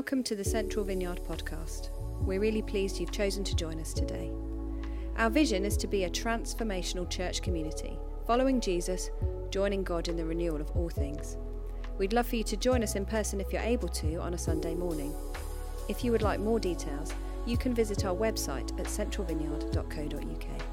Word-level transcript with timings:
Welcome 0.00 0.22
to 0.22 0.34
the 0.34 0.42
Central 0.42 0.82
Vineyard 0.82 1.20
podcast. 1.28 1.90
We're 2.22 2.40
really 2.40 2.62
pleased 2.62 2.98
you've 2.98 3.12
chosen 3.12 3.44
to 3.44 3.54
join 3.54 3.78
us 3.78 3.92
today. 3.92 4.32
Our 5.18 5.28
vision 5.28 5.66
is 5.66 5.76
to 5.76 5.86
be 5.86 6.04
a 6.04 6.10
transformational 6.10 7.06
church 7.10 7.42
community, 7.42 7.98
following 8.26 8.62
Jesus, 8.62 9.10
joining 9.50 9.84
God 9.84 10.08
in 10.08 10.16
the 10.16 10.24
renewal 10.24 10.58
of 10.58 10.70
all 10.70 10.88
things. 10.88 11.36
We'd 11.98 12.14
love 12.14 12.26
for 12.26 12.36
you 12.36 12.44
to 12.44 12.56
join 12.56 12.82
us 12.82 12.96
in 12.96 13.04
person 13.04 13.42
if 13.42 13.52
you're 13.52 13.60
able 13.60 13.88
to 13.88 14.16
on 14.16 14.32
a 14.32 14.38
Sunday 14.38 14.74
morning. 14.74 15.14
If 15.90 16.02
you 16.02 16.12
would 16.12 16.22
like 16.22 16.40
more 16.40 16.58
details, 16.58 17.12
you 17.44 17.58
can 17.58 17.74
visit 17.74 18.06
our 18.06 18.16
website 18.16 18.70
at 18.80 18.86
centralvineyard.co.uk. 18.86 20.69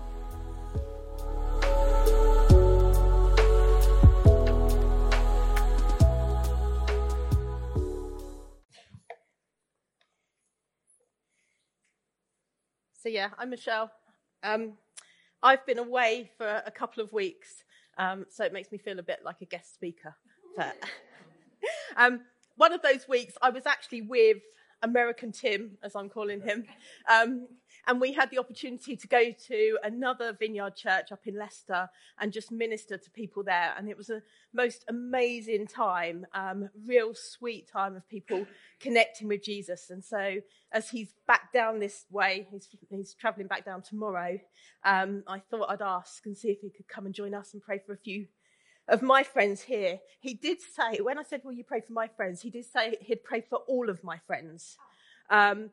yeah, 13.17 13.29
I'm 13.39 13.49
Michelle. 13.49 13.89
Um, 14.43 14.73
I've 15.41 15.65
been 15.65 15.79
away 15.79 16.29
for 16.37 16.61
a 16.63 16.69
couple 16.69 17.01
of 17.03 17.11
weeks, 17.11 17.63
um, 17.97 18.27
so 18.29 18.45
it 18.45 18.53
makes 18.53 18.71
me 18.71 18.77
feel 18.77 18.99
a 18.99 19.01
bit 19.01 19.21
like 19.25 19.41
a 19.41 19.45
guest 19.45 19.73
speaker. 19.73 20.15
But 20.55 20.75
um, 21.97 22.21
one 22.57 22.73
of 22.73 22.83
those 22.83 23.07
weeks, 23.09 23.33
I 23.41 23.49
was 23.49 23.65
actually 23.65 24.03
with 24.03 24.37
American 24.83 25.31
Tim, 25.31 25.77
as 25.83 25.95
I'm 25.95 26.09
calling 26.09 26.41
him, 26.41 26.65
um, 27.11 27.47
and 27.87 28.01
we 28.01 28.11
had 28.11 28.29
the 28.29 28.37
opportunity 28.37 28.97
to 28.97 29.07
go 29.07 29.31
to 29.47 29.77
another 29.83 30.33
vineyard 30.37 30.75
church 30.75 31.11
up 31.11 31.25
in 31.25 31.37
Leicester 31.37 31.89
and 32.19 32.33
just 32.33 32.51
minister 32.51 32.97
to 32.97 33.09
people 33.11 33.43
there. 33.43 33.73
And 33.77 33.89
it 33.89 33.95
was 33.95 34.09
a 34.09 34.21
most 34.53 34.83
amazing 34.89 35.67
time, 35.67 36.25
um, 36.33 36.69
real 36.85 37.13
sweet 37.13 37.69
time 37.71 37.95
of 37.95 38.07
people 38.09 38.45
connecting 38.81 39.29
with 39.29 39.41
Jesus. 39.41 39.89
And 39.89 40.03
so, 40.03 40.37
as 40.73 40.89
he's 40.89 41.13
back 41.27 41.53
down 41.53 41.79
this 41.79 42.05
way, 42.11 42.47
he's, 42.51 42.67
he's 42.89 43.13
traveling 43.13 43.47
back 43.47 43.63
down 43.63 43.81
tomorrow. 43.81 44.37
Um, 44.83 45.23
I 45.27 45.39
thought 45.39 45.69
I'd 45.69 45.81
ask 45.81 46.25
and 46.25 46.37
see 46.37 46.49
if 46.49 46.59
he 46.59 46.69
could 46.69 46.89
come 46.89 47.05
and 47.05 47.15
join 47.15 47.33
us 47.33 47.53
and 47.53 47.61
pray 47.61 47.79
for 47.85 47.93
a 47.93 47.97
few 47.97 48.27
of 48.87 49.01
my 49.01 49.23
friends 49.23 49.61
here. 49.61 49.99
He 50.19 50.33
did 50.33 50.59
say, 50.61 50.99
when 51.01 51.17
I 51.17 51.23
said, 51.23 51.41
Will 51.43 51.53
you 51.53 51.63
pray 51.63 51.81
for 51.81 51.93
my 51.93 52.07
friends? 52.07 52.41
He 52.41 52.49
did 52.49 52.65
say 52.65 52.97
he'd 53.01 53.23
pray 53.23 53.41
for 53.41 53.59
all 53.67 53.89
of 53.89 54.03
my 54.03 54.19
friends. 54.27 54.77
Um, 55.29 55.71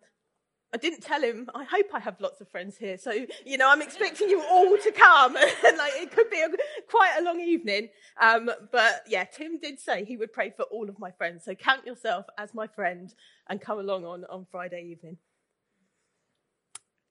I 0.74 0.76
didn't 0.76 1.02
tell 1.02 1.22
him. 1.22 1.48
I 1.54 1.62
hope 1.62 1.86
I 1.94 2.00
have 2.00 2.20
lots 2.20 2.40
of 2.40 2.48
friends 2.48 2.76
here. 2.76 2.98
So, 2.98 3.12
you 3.46 3.56
know, 3.58 3.70
I'm 3.70 3.80
expecting 3.80 4.28
you 4.28 4.42
all 4.42 4.76
to 4.76 4.90
come. 4.90 5.36
and 5.66 5.78
like, 5.78 5.92
it 5.94 6.10
could 6.10 6.28
be 6.30 6.40
a, 6.40 6.48
quite 6.90 7.14
a 7.16 7.22
long 7.22 7.40
evening. 7.40 7.90
Um, 8.20 8.50
but 8.72 9.04
yeah, 9.08 9.22
Tim 9.22 9.60
did 9.60 9.78
say 9.78 10.04
he 10.04 10.16
would 10.16 10.32
pray 10.32 10.50
for 10.50 10.64
all 10.64 10.88
of 10.88 10.98
my 10.98 11.12
friends. 11.12 11.44
So 11.44 11.54
count 11.54 11.86
yourself 11.86 12.26
as 12.38 12.54
my 12.54 12.66
friend 12.66 13.14
and 13.48 13.60
come 13.60 13.78
along 13.78 14.04
on, 14.04 14.24
on 14.24 14.46
Friday 14.50 14.88
evening. 14.90 15.18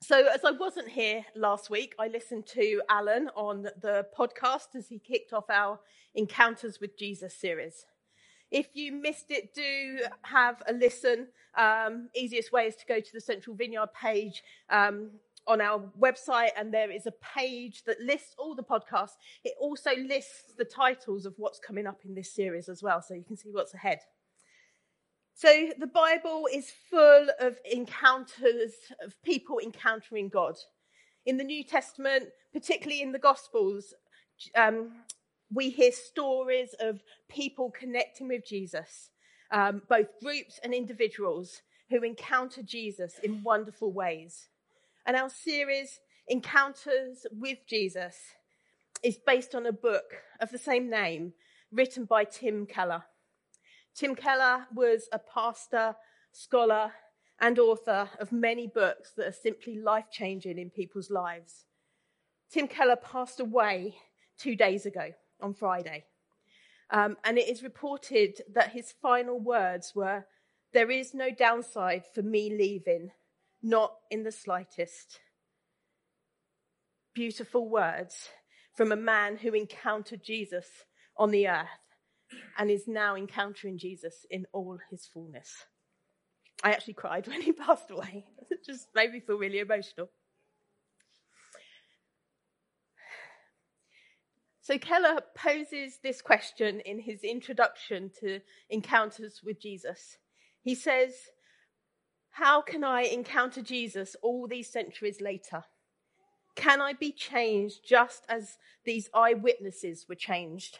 So, 0.03 0.27
as 0.27 0.43
I 0.43 0.51
wasn't 0.51 0.89
here 0.89 1.25
last 1.33 1.69
week, 1.69 1.95
I 1.97 2.09
listened 2.09 2.45
to 2.47 2.81
Alan 2.89 3.29
on 3.37 3.63
the 3.63 4.05
podcast 4.17 4.75
as 4.75 4.89
he 4.89 4.99
kicked 4.99 5.31
off 5.31 5.49
our 5.49 5.79
Encounters 6.13 6.81
with 6.81 6.97
Jesus 6.97 7.33
series. 7.33 7.85
If 8.51 8.67
you 8.73 8.91
missed 8.91 9.31
it, 9.31 9.53
do 9.53 9.99
have 10.23 10.61
a 10.67 10.73
listen. 10.73 11.27
Um, 11.55 12.09
easiest 12.13 12.51
way 12.51 12.65
is 12.65 12.75
to 12.75 12.85
go 12.85 12.99
to 12.99 13.13
the 13.13 13.21
Central 13.21 13.55
Vineyard 13.55 13.93
page 13.93 14.43
um, 14.69 15.11
on 15.47 15.61
our 15.61 15.79
website, 15.97 16.49
and 16.57 16.73
there 16.73 16.91
is 16.91 17.05
a 17.05 17.13
page 17.35 17.85
that 17.85 18.01
lists 18.01 18.35
all 18.37 18.55
the 18.55 18.61
podcasts. 18.61 19.15
It 19.45 19.53
also 19.57 19.91
lists 19.95 20.51
the 20.57 20.65
titles 20.65 21.25
of 21.25 21.33
what's 21.37 21.59
coming 21.59 21.87
up 21.87 22.01
in 22.03 22.13
this 22.13 22.29
series 22.29 22.67
as 22.67 22.83
well, 22.83 23.01
so 23.01 23.13
you 23.13 23.23
can 23.23 23.37
see 23.37 23.51
what's 23.53 23.73
ahead. 23.73 23.99
So 25.35 25.69
the 25.77 25.87
Bible 25.87 26.47
is 26.51 26.71
full 26.89 27.27
of 27.39 27.57
encounters, 27.69 28.73
of 29.03 29.21
people 29.23 29.59
encountering 29.59 30.29
God. 30.29 30.55
In 31.25 31.37
the 31.37 31.43
New 31.43 31.63
Testament, 31.63 32.25
particularly 32.53 33.01
in 33.01 33.11
the 33.11 33.19
Gospels, 33.19 33.93
um, 34.55 34.91
we 35.51 35.69
hear 35.69 35.91
stories 35.91 36.75
of 36.79 37.01
people 37.29 37.71
connecting 37.71 38.27
with 38.27 38.45
Jesus, 38.45 39.09
um, 39.51 39.81
both 39.89 40.07
groups 40.21 40.59
and 40.63 40.73
individuals 40.73 41.61
who 41.89 42.03
encounter 42.03 42.61
Jesus 42.61 43.19
in 43.23 43.43
wonderful 43.43 43.91
ways. 43.91 44.49
And 45.05 45.17
our 45.17 45.29
series, 45.29 45.99
Encounters 46.27 47.25
with 47.31 47.57
Jesus, 47.67 48.15
is 49.03 49.17
based 49.17 49.53
on 49.53 49.65
a 49.65 49.73
book 49.73 50.13
of 50.39 50.51
the 50.51 50.57
same 50.57 50.89
name 50.89 51.33
written 51.71 52.05
by 52.05 52.23
Tim 52.23 52.65
Keller. 52.65 53.03
Tim 53.95 54.15
Keller 54.15 54.65
was 54.73 55.07
a 55.11 55.19
pastor, 55.19 55.95
scholar, 56.31 56.93
and 57.39 57.59
author 57.59 58.09
of 58.19 58.31
many 58.31 58.67
books 58.67 59.11
that 59.17 59.27
are 59.27 59.31
simply 59.31 59.77
life 59.77 60.05
changing 60.11 60.57
in 60.57 60.69
people's 60.69 61.11
lives. 61.11 61.65
Tim 62.51 62.67
Keller 62.67 62.95
passed 62.95 63.39
away 63.39 63.95
two 64.37 64.55
days 64.55 64.85
ago 64.85 65.11
on 65.41 65.53
Friday. 65.53 66.05
Um, 66.89 67.17
and 67.23 67.37
it 67.37 67.47
is 67.47 67.63
reported 67.63 68.41
that 68.53 68.71
his 68.71 68.93
final 69.01 69.39
words 69.39 69.93
were, 69.95 70.25
There 70.73 70.91
is 70.91 71.13
no 71.13 71.31
downside 71.31 72.03
for 72.13 72.21
me 72.21 72.49
leaving, 72.49 73.11
not 73.61 73.95
in 74.09 74.23
the 74.23 74.31
slightest. 74.31 75.19
Beautiful 77.13 77.69
words 77.69 78.29
from 78.75 78.91
a 78.91 78.95
man 78.97 79.37
who 79.37 79.53
encountered 79.53 80.23
Jesus 80.23 80.67
on 81.15 81.31
the 81.31 81.47
earth 81.47 81.67
and 82.57 82.69
is 82.69 82.87
now 82.87 83.15
encountering 83.15 83.77
Jesus 83.77 84.25
in 84.29 84.45
all 84.53 84.79
his 84.89 85.05
fullness. 85.05 85.65
I 86.63 86.71
actually 86.71 86.93
cried 86.93 87.27
when 87.29 87.41
he 87.41 87.51
passed 87.51 87.91
away. 87.91 88.25
It 88.49 88.65
just 88.65 88.87
made 88.95 89.11
me 89.11 89.19
feel 89.19 89.37
really 89.37 89.59
emotional. 89.59 90.09
So 94.61 94.77
Keller 94.77 95.19
poses 95.35 95.99
this 96.01 96.21
question 96.21 96.79
in 96.79 96.97
his 96.97 97.25
introduction 97.25 98.09
to 98.21 98.39
Encounters 98.69 99.41
with 99.43 99.59
Jesus. 99.59 100.17
He 100.61 100.73
says, 100.73 101.13
How 102.29 102.61
can 102.61 102.81
I 102.81 103.01
encounter 103.01 103.61
Jesus 103.61 104.15
all 104.21 104.47
these 104.47 104.71
centuries 104.71 105.19
later? 105.19 105.65
Can 106.55 106.79
I 106.79 106.93
be 106.93 107.11
changed 107.11 107.81
just 107.85 108.23
as 108.29 108.57
these 108.85 109.09
eyewitnesses 109.13 110.05
were 110.07 110.15
changed? 110.15 110.79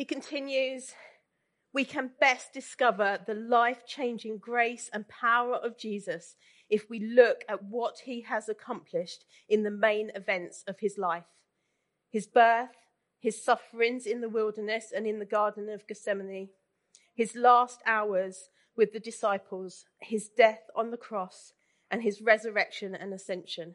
He 0.00 0.06
continues, 0.06 0.94
we 1.74 1.84
can 1.84 2.12
best 2.18 2.54
discover 2.54 3.18
the 3.26 3.34
life 3.34 3.84
changing 3.86 4.38
grace 4.38 4.88
and 4.94 5.06
power 5.06 5.56
of 5.56 5.76
Jesus 5.76 6.36
if 6.70 6.88
we 6.88 7.00
look 7.00 7.44
at 7.50 7.64
what 7.64 7.98
he 8.06 8.22
has 8.22 8.48
accomplished 8.48 9.26
in 9.46 9.62
the 9.62 9.70
main 9.70 10.10
events 10.14 10.64
of 10.66 10.80
his 10.80 10.96
life 10.96 11.26
his 12.08 12.26
birth, 12.26 12.70
his 13.18 13.44
sufferings 13.44 14.06
in 14.06 14.22
the 14.22 14.30
wilderness 14.30 14.90
and 14.90 15.06
in 15.06 15.18
the 15.18 15.26
Garden 15.26 15.68
of 15.68 15.86
Gethsemane, 15.86 16.48
his 17.14 17.36
last 17.36 17.82
hours 17.84 18.48
with 18.74 18.94
the 18.94 19.00
disciples, 19.00 19.84
his 19.98 20.30
death 20.30 20.62
on 20.74 20.92
the 20.92 20.96
cross, 20.96 21.52
and 21.90 22.02
his 22.02 22.22
resurrection 22.22 22.94
and 22.94 23.12
ascension. 23.12 23.74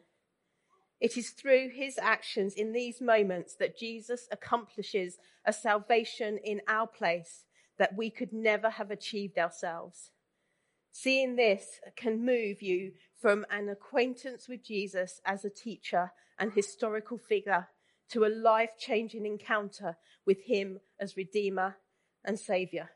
It 1.00 1.16
is 1.16 1.30
through 1.30 1.70
his 1.70 1.98
actions 1.98 2.54
in 2.54 2.72
these 2.72 3.00
moments 3.00 3.54
that 3.56 3.78
Jesus 3.78 4.28
accomplishes 4.30 5.18
a 5.44 5.52
salvation 5.52 6.38
in 6.38 6.62
our 6.66 6.86
place 6.86 7.44
that 7.78 7.96
we 7.96 8.10
could 8.10 8.32
never 8.32 8.70
have 8.70 8.90
achieved 8.90 9.38
ourselves. 9.38 10.10
Seeing 10.90 11.36
this 11.36 11.80
can 11.94 12.24
move 12.24 12.62
you 12.62 12.92
from 13.20 13.44
an 13.50 13.68
acquaintance 13.68 14.48
with 14.48 14.64
Jesus 14.64 15.20
as 15.26 15.44
a 15.44 15.50
teacher 15.50 16.12
and 16.38 16.52
historical 16.52 17.18
figure 17.18 17.68
to 18.10 18.24
a 18.24 18.28
life 18.28 18.70
changing 18.78 19.26
encounter 19.26 19.96
with 20.24 20.42
him 20.44 20.80
as 20.98 21.16
Redeemer 21.16 21.76
and 22.24 22.38
Saviour. 22.38 22.90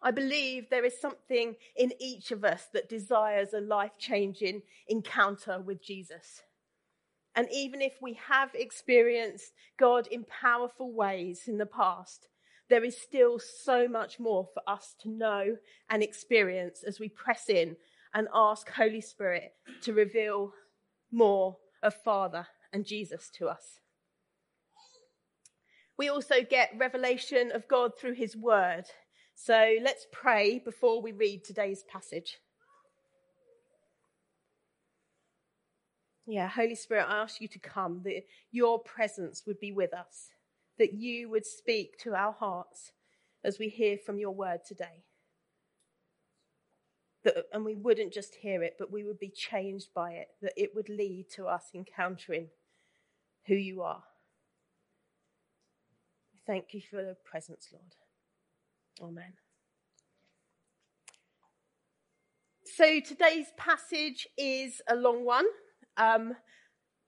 I 0.00 0.10
believe 0.10 0.70
there 0.70 0.84
is 0.84 1.00
something 1.00 1.56
in 1.76 1.92
each 1.98 2.30
of 2.30 2.44
us 2.44 2.68
that 2.72 2.88
desires 2.88 3.52
a 3.52 3.60
life 3.60 3.92
changing 3.98 4.62
encounter 4.86 5.60
with 5.60 5.82
Jesus. 5.82 6.42
And 7.34 7.48
even 7.52 7.80
if 7.80 7.94
we 8.00 8.18
have 8.28 8.50
experienced 8.54 9.52
God 9.78 10.06
in 10.06 10.24
powerful 10.24 10.92
ways 10.92 11.42
in 11.46 11.58
the 11.58 11.66
past, 11.66 12.28
there 12.68 12.84
is 12.84 12.96
still 12.96 13.38
so 13.38 13.88
much 13.88 14.20
more 14.20 14.48
for 14.52 14.62
us 14.66 14.94
to 15.00 15.08
know 15.08 15.56
and 15.88 16.02
experience 16.02 16.82
as 16.86 17.00
we 17.00 17.08
press 17.08 17.48
in 17.48 17.76
and 18.14 18.28
ask 18.34 18.68
Holy 18.70 19.00
Spirit 19.00 19.52
to 19.82 19.92
reveal 19.92 20.52
more 21.10 21.56
of 21.82 21.94
Father 21.94 22.46
and 22.72 22.84
Jesus 22.84 23.30
to 23.38 23.48
us. 23.48 23.80
We 25.96 26.08
also 26.08 26.42
get 26.48 26.74
revelation 26.76 27.50
of 27.52 27.66
God 27.68 27.92
through 27.98 28.14
his 28.14 28.36
word. 28.36 28.84
So 29.40 29.76
let's 29.84 30.04
pray 30.10 30.58
before 30.58 31.00
we 31.00 31.12
read 31.12 31.44
today's 31.44 31.84
passage. 31.84 32.38
Yeah, 36.26 36.48
Holy 36.48 36.74
Spirit, 36.74 37.06
I 37.08 37.22
ask 37.22 37.40
you 37.40 37.46
to 37.46 37.58
come, 37.60 38.02
that 38.02 38.24
your 38.50 38.80
presence 38.80 39.44
would 39.46 39.60
be 39.60 39.70
with 39.70 39.94
us, 39.94 40.30
that 40.78 40.92
you 40.92 41.30
would 41.30 41.46
speak 41.46 41.98
to 42.00 42.16
our 42.16 42.32
hearts, 42.32 42.90
as 43.44 43.60
we 43.60 43.68
hear 43.68 43.96
from 43.96 44.18
your 44.18 44.32
word 44.32 44.64
today. 44.66 45.04
That, 47.22 47.44
and 47.52 47.64
we 47.64 47.76
wouldn't 47.76 48.12
just 48.12 48.34
hear 48.34 48.64
it, 48.64 48.74
but 48.76 48.90
we 48.90 49.04
would 49.04 49.20
be 49.20 49.30
changed 49.30 49.94
by 49.94 50.14
it, 50.14 50.28
that 50.42 50.52
it 50.56 50.74
would 50.74 50.88
lead 50.88 51.26
to 51.36 51.46
us 51.46 51.70
encountering 51.72 52.48
who 53.46 53.54
you 53.54 53.82
are. 53.82 54.02
Thank 56.44 56.74
you 56.74 56.80
for 56.90 56.96
the 56.96 57.16
presence, 57.24 57.68
Lord. 57.72 57.94
Amen. 59.00 59.32
So 62.64 63.00
today's 63.00 63.46
passage 63.56 64.26
is 64.36 64.80
a 64.88 64.94
long 64.94 65.24
one, 65.24 65.46
um, 65.96 66.34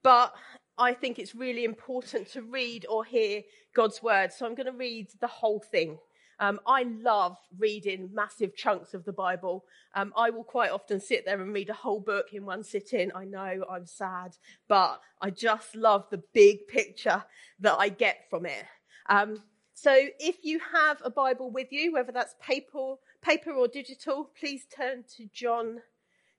but 0.03 0.33
I 0.77 0.93
think 0.93 1.19
it's 1.19 1.35
really 1.35 1.63
important 1.63 2.29
to 2.31 2.41
read 2.41 2.85
or 2.89 3.05
hear 3.05 3.41
God's 3.75 4.01
word. 4.01 4.31
So 4.33 4.45
I'm 4.45 4.55
going 4.55 4.65
to 4.65 4.73
read 4.73 5.07
the 5.19 5.27
whole 5.27 5.59
thing. 5.59 5.97
Um, 6.39 6.59
I 6.65 6.83
love 6.83 7.37
reading 7.59 8.09
massive 8.13 8.55
chunks 8.55 8.95
of 8.95 9.05
the 9.05 9.13
Bible. 9.13 9.63
Um, 9.93 10.11
I 10.17 10.31
will 10.31 10.43
quite 10.43 10.71
often 10.71 10.99
sit 10.99 11.23
there 11.25 11.39
and 11.39 11.53
read 11.53 11.69
a 11.69 11.73
whole 11.73 11.99
book 11.99 12.27
in 12.33 12.45
one 12.45 12.63
sitting. 12.63 13.11
I 13.13 13.25
know 13.25 13.63
I'm 13.69 13.85
sad, 13.85 14.35
but 14.67 14.99
I 15.21 15.29
just 15.29 15.75
love 15.75 16.05
the 16.09 16.23
big 16.33 16.67
picture 16.67 17.23
that 17.59 17.75
I 17.77 17.89
get 17.89 18.25
from 18.29 18.47
it. 18.47 18.65
Um, 19.07 19.43
so 19.81 19.95
if 20.19 20.43
you 20.43 20.59
have 20.75 21.01
a 21.03 21.09
Bible 21.09 21.49
with 21.49 21.71
you, 21.71 21.93
whether 21.93 22.11
that's 22.11 22.35
paper, 22.39 22.97
paper 23.23 23.51
or 23.51 23.67
digital, 23.67 24.29
please 24.39 24.63
turn 24.65 25.05
to 25.17 25.27
John 25.33 25.79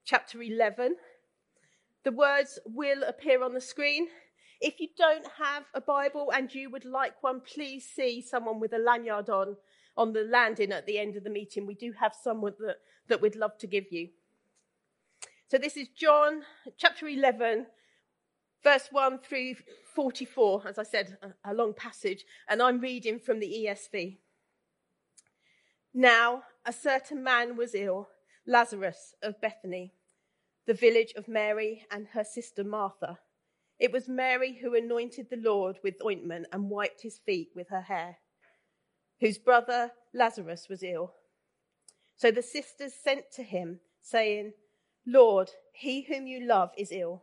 chapter 0.05 0.41
11. 0.41 0.95
The 2.05 2.13
words 2.13 2.61
will 2.65 3.03
appear 3.03 3.43
on 3.43 3.53
the 3.53 3.61
screen. 3.61 4.07
If 4.61 4.79
you 4.79 4.87
don't 4.97 5.27
have 5.39 5.65
a 5.75 5.81
Bible 5.81 6.33
and 6.33 6.55
you 6.55 6.71
would 6.71 6.85
like 6.85 7.21
one, 7.21 7.41
please 7.41 7.85
see 7.85 8.23
someone 8.23 8.61
with 8.61 8.75
a 8.75 8.79
lanyard 8.79 9.29
on 9.29 9.57
on 9.97 10.13
the 10.13 10.23
landing 10.23 10.71
at 10.71 10.87
the 10.87 11.01
end 11.01 11.17
of 11.17 11.25
the 11.25 11.29
meeting. 11.29 11.67
We 11.67 11.75
do 11.75 11.93
have 11.99 12.15
someone 12.15 12.55
that, 12.61 12.77
that 13.09 13.21
we'd 13.21 13.35
love 13.35 13.59
to 13.59 13.67
give 13.67 13.87
you. 13.91 14.11
So 15.49 15.59
this 15.59 15.77
is 15.77 15.89
John 15.89 16.43
chapter 16.79 17.09
11, 17.09 17.67
verse 18.63 18.89
1 18.91 19.19
through 19.19 19.55
44. 19.95 20.69
As 20.69 20.79
I 20.79 20.83
said, 20.83 21.17
a, 21.23 21.53
a 21.53 21.55
long 21.55 21.75
passage, 21.75 22.25
and 22.49 22.63
I'm 22.63 22.81
reading 22.81 23.19
from 23.19 23.41
the 23.41 23.67
ESV. 23.67 24.19
Now, 25.95 26.43
a 26.65 26.73
certain 26.73 27.23
man 27.23 27.57
was 27.57 27.75
ill, 27.75 28.09
Lazarus 28.47 29.15
of 29.23 29.41
Bethany, 29.41 29.93
the 30.67 30.75
village 30.75 31.13
of 31.17 31.29
Mary 31.29 31.87
and 31.91 32.07
her 32.09 32.25
sister 32.25 32.65
Martha. 32.65 33.19
It 33.79 33.93
was 33.93 34.09
Mary 34.09 34.59
who 34.63 34.75
anointed 34.75 35.29
the 35.29 35.37
Lord 35.37 35.79
with 35.83 36.03
ointment 36.05 36.47
and 36.53 36.71
wiped 36.71 37.03
his 37.03 37.19
feet 37.19 37.51
with 37.55 37.69
her 37.69 37.83
hair 37.83 38.19
whose 39.23 39.39
brother 39.39 39.93
Lazarus 40.13 40.67
was 40.69 40.83
ill. 40.83 41.15
So 42.17 42.33
the 42.33 42.43
sisters 42.43 42.93
sent 42.93 43.31
to 43.37 43.45
him, 43.45 43.79
saying, 44.03 44.53
Lord, 45.07 45.49
he 45.73 46.03
whom 46.03 46.27
you 46.27 46.45
love 46.45 46.71
is 46.77 46.91
ill. 46.91 47.23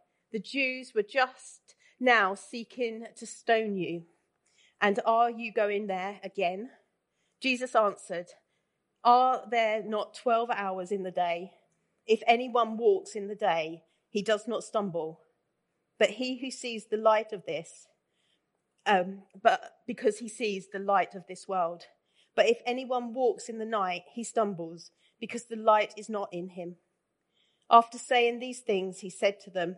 the 0.31 0.39
Jews 0.39 0.93
were 0.95 1.03
just 1.03 1.75
now 1.99 2.33
seeking 2.33 3.05
to 3.17 3.25
stone 3.25 3.77
you. 3.77 4.03
And 4.81 4.99
are 5.05 5.29
you 5.29 5.53
going 5.53 5.87
there 5.87 6.19
again? 6.23 6.69
Jesus 7.41 7.75
answered, 7.75 8.27
Are 9.03 9.43
there 9.49 9.83
not 9.83 10.15
12 10.15 10.49
hours 10.51 10.91
in 10.91 11.03
the 11.03 11.11
day? 11.11 11.51
If 12.07 12.21
anyone 12.25 12.77
walks 12.77 13.15
in 13.15 13.27
the 13.27 13.35
day, 13.35 13.83
he 14.09 14.21
does 14.21 14.47
not 14.47 14.63
stumble. 14.63 15.21
But 15.99 16.11
he 16.11 16.39
who 16.39 16.49
sees 16.49 16.85
the 16.85 16.97
light 16.97 17.31
of 17.31 17.45
this, 17.45 17.87
um, 18.87 19.21
but 19.41 19.61
because 19.85 20.17
he 20.17 20.27
sees 20.27 20.69
the 20.69 20.79
light 20.79 21.13
of 21.13 21.27
this 21.27 21.47
world. 21.47 21.83
But 22.35 22.47
if 22.47 22.57
anyone 22.65 23.13
walks 23.13 23.49
in 23.49 23.59
the 23.59 23.65
night, 23.65 24.03
he 24.13 24.23
stumbles, 24.23 24.89
because 25.19 25.45
the 25.45 25.55
light 25.55 25.93
is 25.97 26.09
not 26.09 26.29
in 26.31 26.49
him. 26.49 26.77
After 27.69 27.99
saying 27.99 28.39
these 28.39 28.61
things, 28.61 28.99
he 28.99 29.11
said 29.11 29.39
to 29.41 29.51
them, 29.51 29.77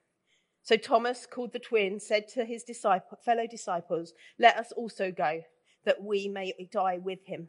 So 0.63 0.77
Thomas, 0.77 1.25
called 1.25 1.53
the 1.53 1.59
twin, 1.59 1.99
said 1.99 2.27
to 2.29 2.45
his 2.45 2.63
disciple, 2.63 3.17
fellow 3.23 3.47
disciples, 3.47 4.13
Let 4.37 4.57
us 4.57 4.71
also 4.71 5.11
go, 5.11 5.41
that 5.85 6.03
we 6.03 6.27
may 6.27 6.53
die 6.71 6.99
with 6.99 7.25
him. 7.25 7.47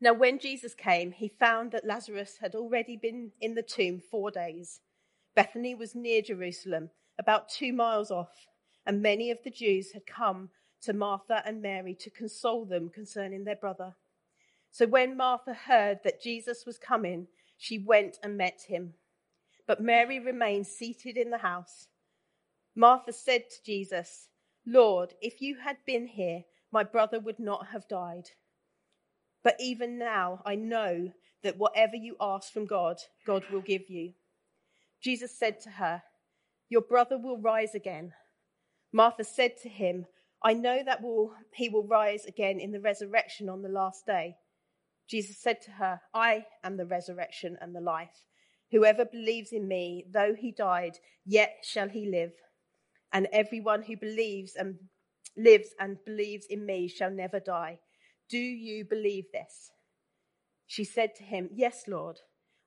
Now, 0.00 0.12
when 0.12 0.38
Jesus 0.38 0.74
came, 0.74 1.12
he 1.12 1.28
found 1.28 1.72
that 1.72 1.86
Lazarus 1.86 2.36
had 2.40 2.54
already 2.54 2.98
been 2.98 3.32
in 3.40 3.54
the 3.54 3.62
tomb 3.62 4.00
four 4.10 4.30
days. 4.30 4.80
Bethany 5.34 5.74
was 5.74 5.94
near 5.94 6.20
Jerusalem, 6.20 6.90
about 7.18 7.48
two 7.48 7.72
miles 7.72 8.10
off, 8.10 8.46
and 8.84 9.00
many 9.00 9.30
of 9.30 9.38
the 9.42 9.50
Jews 9.50 9.92
had 9.92 10.06
come 10.06 10.50
to 10.82 10.92
Martha 10.92 11.42
and 11.46 11.62
Mary 11.62 11.94
to 12.00 12.10
console 12.10 12.66
them 12.66 12.90
concerning 12.90 13.44
their 13.44 13.56
brother. 13.56 13.94
So 14.70 14.86
when 14.86 15.16
Martha 15.16 15.54
heard 15.54 16.00
that 16.04 16.22
Jesus 16.22 16.66
was 16.66 16.78
coming, 16.78 17.28
she 17.56 17.78
went 17.78 18.18
and 18.22 18.36
met 18.36 18.64
him. 18.68 18.92
But 19.66 19.80
Mary 19.80 20.18
remained 20.18 20.66
seated 20.66 21.16
in 21.16 21.30
the 21.30 21.38
house. 21.38 21.88
Martha 22.74 23.12
said 23.12 23.44
to 23.50 23.64
Jesus, 23.64 24.28
Lord, 24.66 25.14
if 25.20 25.40
you 25.40 25.56
had 25.64 25.78
been 25.86 26.06
here, 26.06 26.44
my 26.72 26.84
brother 26.84 27.18
would 27.20 27.38
not 27.38 27.68
have 27.68 27.88
died. 27.88 28.30
But 29.42 29.56
even 29.60 29.98
now 29.98 30.42
I 30.44 30.56
know 30.56 31.12
that 31.42 31.56
whatever 31.56 31.96
you 31.96 32.16
ask 32.20 32.52
from 32.52 32.66
God, 32.66 32.98
God 33.26 33.44
will 33.50 33.60
give 33.60 33.88
you. 33.88 34.12
Jesus 35.00 35.36
said 35.38 35.60
to 35.60 35.70
her, 35.70 36.02
Your 36.68 36.80
brother 36.80 37.16
will 37.16 37.38
rise 37.38 37.74
again. 37.74 38.12
Martha 38.92 39.24
said 39.24 39.52
to 39.62 39.68
him, 39.68 40.06
I 40.42 40.52
know 40.52 40.82
that 40.84 41.02
will, 41.02 41.32
he 41.54 41.68
will 41.68 41.86
rise 41.86 42.24
again 42.24 42.60
in 42.60 42.72
the 42.72 42.80
resurrection 42.80 43.48
on 43.48 43.62
the 43.62 43.68
last 43.68 44.06
day. 44.06 44.36
Jesus 45.08 45.38
said 45.38 45.62
to 45.62 45.70
her, 45.72 46.00
I 46.12 46.46
am 46.64 46.76
the 46.76 46.86
resurrection 46.86 47.56
and 47.60 47.74
the 47.74 47.80
life. 47.80 48.24
Whoever 48.72 49.04
believes 49.04 49.52
in 49.52 49.68
me, 49.68 50.04
though 50.10 50.34
he 50.34 50.50
died, 50.50 50.98
yet 51.24 51.58
shall 51.62 51.88
he 51.88 52.08
live. 52.08 52.32
And 53.12 53.28
everyone 53.32 53.82
who 53.82 53.96
believes 53.96 54.54
and 54.56 54.76
lives 55.36 55.68
and 55.78 55.98
believes 56.04 56.46
in 56.46 56.66
me 56.66 56.88
shall 56.88 57.10
never 57.10 57.38
die. 57.38 57.78
Do 58.28 58.38
you 58.38 58.84
believe 58.84 59.26
this? 59.32 59.70
She 60.66 60.84
said 60.84 61.14
to 61.16 61.22
him, 61.22 61.50
Yes, 61.54 61.84
Lord. 61.86 62.18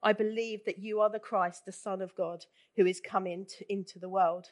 I 0.02 0.14
believe 0.14 0.64
that 0.66 0.80
you 0.80 1.02
are 1.02 1.10
the 1.10 1.20
Christ, 1.20 1.66
the 1.66 1.74
Son 1.74 2.02
of 2.02 2.16
God, 2.16 2.46
who 2.78 2.86
is 2.86 3.02
coming 3.02 3.48
into 3.68 4.00
the 4.00 4.08
world. 4.08 4.48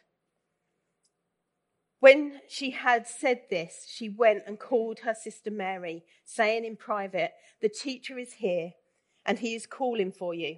When 2.00 2.42
she 2.50 2.72
had 2.72 3.08
said 3.08 3.44
this, 3.50 3.88
she 3.90 4.10
went 4.10 4.44
and 4.46 4.60
called 4.60 5.00
her 5.00 5.16
sister 5.16 5.50
Mary, 5.50 6.04
saying 6.26 6.66
in 6.66 6.76
private, 6.76 7.32
The 7.62 7.70
teacher 7.70 8.20
is 8.20 8.34
here, 8.34 8.74
and 9.26 9.40
he 9.40 9.56
is 9.56 9.66
calling 9.66 10.12
for 10.12 10.34
you. 10.34 10.58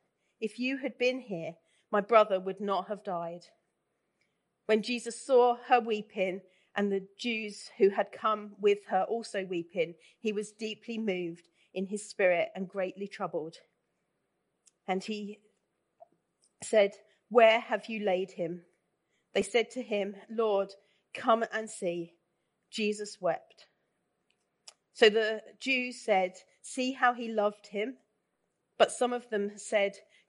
if 0.41 0.59
you 0.59 0.77
had 0.77 0.97
been 0.97 1.21
here, 1.21 1.53
my 1.91 2.01
brother 2.01 2.39
would 2.39 2.59
not 2.59 2.87
have 2.87 3.03
died. 3.03 3.45
When 4.65 4.81
Jesus 4.81 5.25
saw 5.25 5.57
her 5.67 5.79
weeping, 5.79 6.41
and 6.75 6.91
the 6.91 7.05
Jews 7.19 7.69
who 7.77 7.89
had 7.89 8.11
come 8.11 8.51
with 8.59 8.79
her 8.89 9.03
also 9.03 9.45
weeping, 9.45 9.95
he 10.19 10.31
was 10.31 10.51
deeply 10.51 10.97
moved 10.97 11.49
in 11.73 11.85
his 11.87 12.09
spirit 12.09 12.49
and 12.55 12.67
greatly 12.67 13.07
troubled. 13.07 13.55
And 14.87 15.03
he 15.03 15.39
said, 16.63 16.91
Where 17.29 17.59
have 17.59 17.87
you 17.87 18.03
laid 18.03 18.31
him? 18.31 18.61
They 19.33 19.41
said 19.41 19.69
to 19.71 19.81
him, 19.81 20.15
Lord, 20.29 20.69
come 21.13 21.43
and 21.53 21.69
see. 21.69 22.13
Jesus 22.69 23.17
wept. 23.19 23.65
So 24.93 25.09
the 25.09 25.41
Jews 25.59 26.03
said, 26.03 26.33
See 26.61 26.93
how 26.93 27.13
he 27.13 27.27
loved 27.27 27.67
him. 27.67 27.95
But 28.77 28.91
some 28.91 29.13
of 29.13 29.29
them 29.29 29.51
said, 29.57 29.93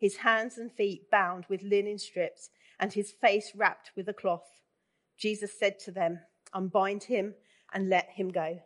his 0.00 0.16
hands 0.16 0.56
and 0.56 0.72
feet 0.72 1.10
bound 1.10 1.44
with 1.50 1.62
linen 1.62 1.98
strips, 1.98 2.48
and 2.80 2.92
his 2.92 3.12
face 3.12 3.52
wrapped 3.54 3.90
with 3.94 4.08
a 4.08 4.14
cloth. 4.14 4.62
Jesus 5.18 5.56
said 5.56 5.78
to 5.80 5.92
them, 5.92 6.20
Unbind 6.54 7.04
him 7.04 7.34
and 7.72 7.90
let 7.90 8.08
him 8.10 8.30
go. 8.30 8.58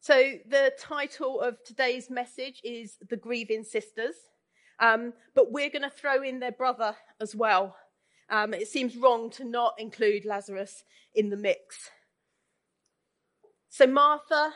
So, 0.00 0.34
the 0.48 0.72
title 0.78 1.40
of 1.40 1.56
today's 1.64 2.10
message 2.10 2.60
is 2.62 2.98
The 3.08 3.16
Grieving 3.16 3.64
Sisters, 3.64 4.14
um, 4.78 5.14
but 5.34 5.50
we're 5.50 5.70
going 5.70 5.82
to 5.82 5.90
throw 5.90 6.22
in 6.22 6.38
their 6.38 6.52
brother 6.52 6.94
as 7.18 7.34
well. 7.34 7.74
Um, 8.28 8.52
it 8.54 8.68
seems 8.68 8.96
wrong 8.96 9.30
to 9.30 9.44
not 9.44 9.74
include 9.78 10.24
Lazarus 10.24 10.84
in 11.14 11.30
the 11.30 11.36
mix. 11.36 11.90
So, 13.70 13.86
Martha, 13.86 14.52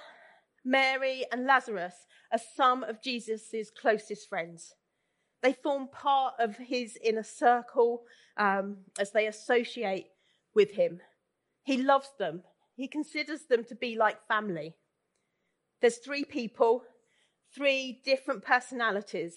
Mary, 0.65 1.25
and 1.33 1.47
Lazarus 1.47 1.95
are 2.33 2.41
some 2.57 2.85
of 2.85 3.03
Jesus' 3.03 3.71
closest 3.81 4.29
friends. 4.29 4.75
They 5.43 5.55
form 5.55 5.89
part 5.89 6.35
of 6.39 6.57
his 6.57 6.99
inner 7.03 7.23
circle 7.23 8.03
um, 8.37 8.79
as 8.99 9.13
they 9.13 9.27
associate 9.27 10.07
with 10.55 10.73
him. 10.73 11.01
He 11.63 11.79
loves 11.79 12.11
them, 12.19 12.43
he 12.75 12.89
considers 12.89 13.43
them 13.43 13.65
to 13.65 13.75
be 13.75 13.97
like 13.97 14.27
family. 14.27 14.75
There's 15.81 15.99
three 15.99 16.25
people, 16.25 16.83
three 17.55 18.01
different 18.05 18.45
personalities, 18.45 19.37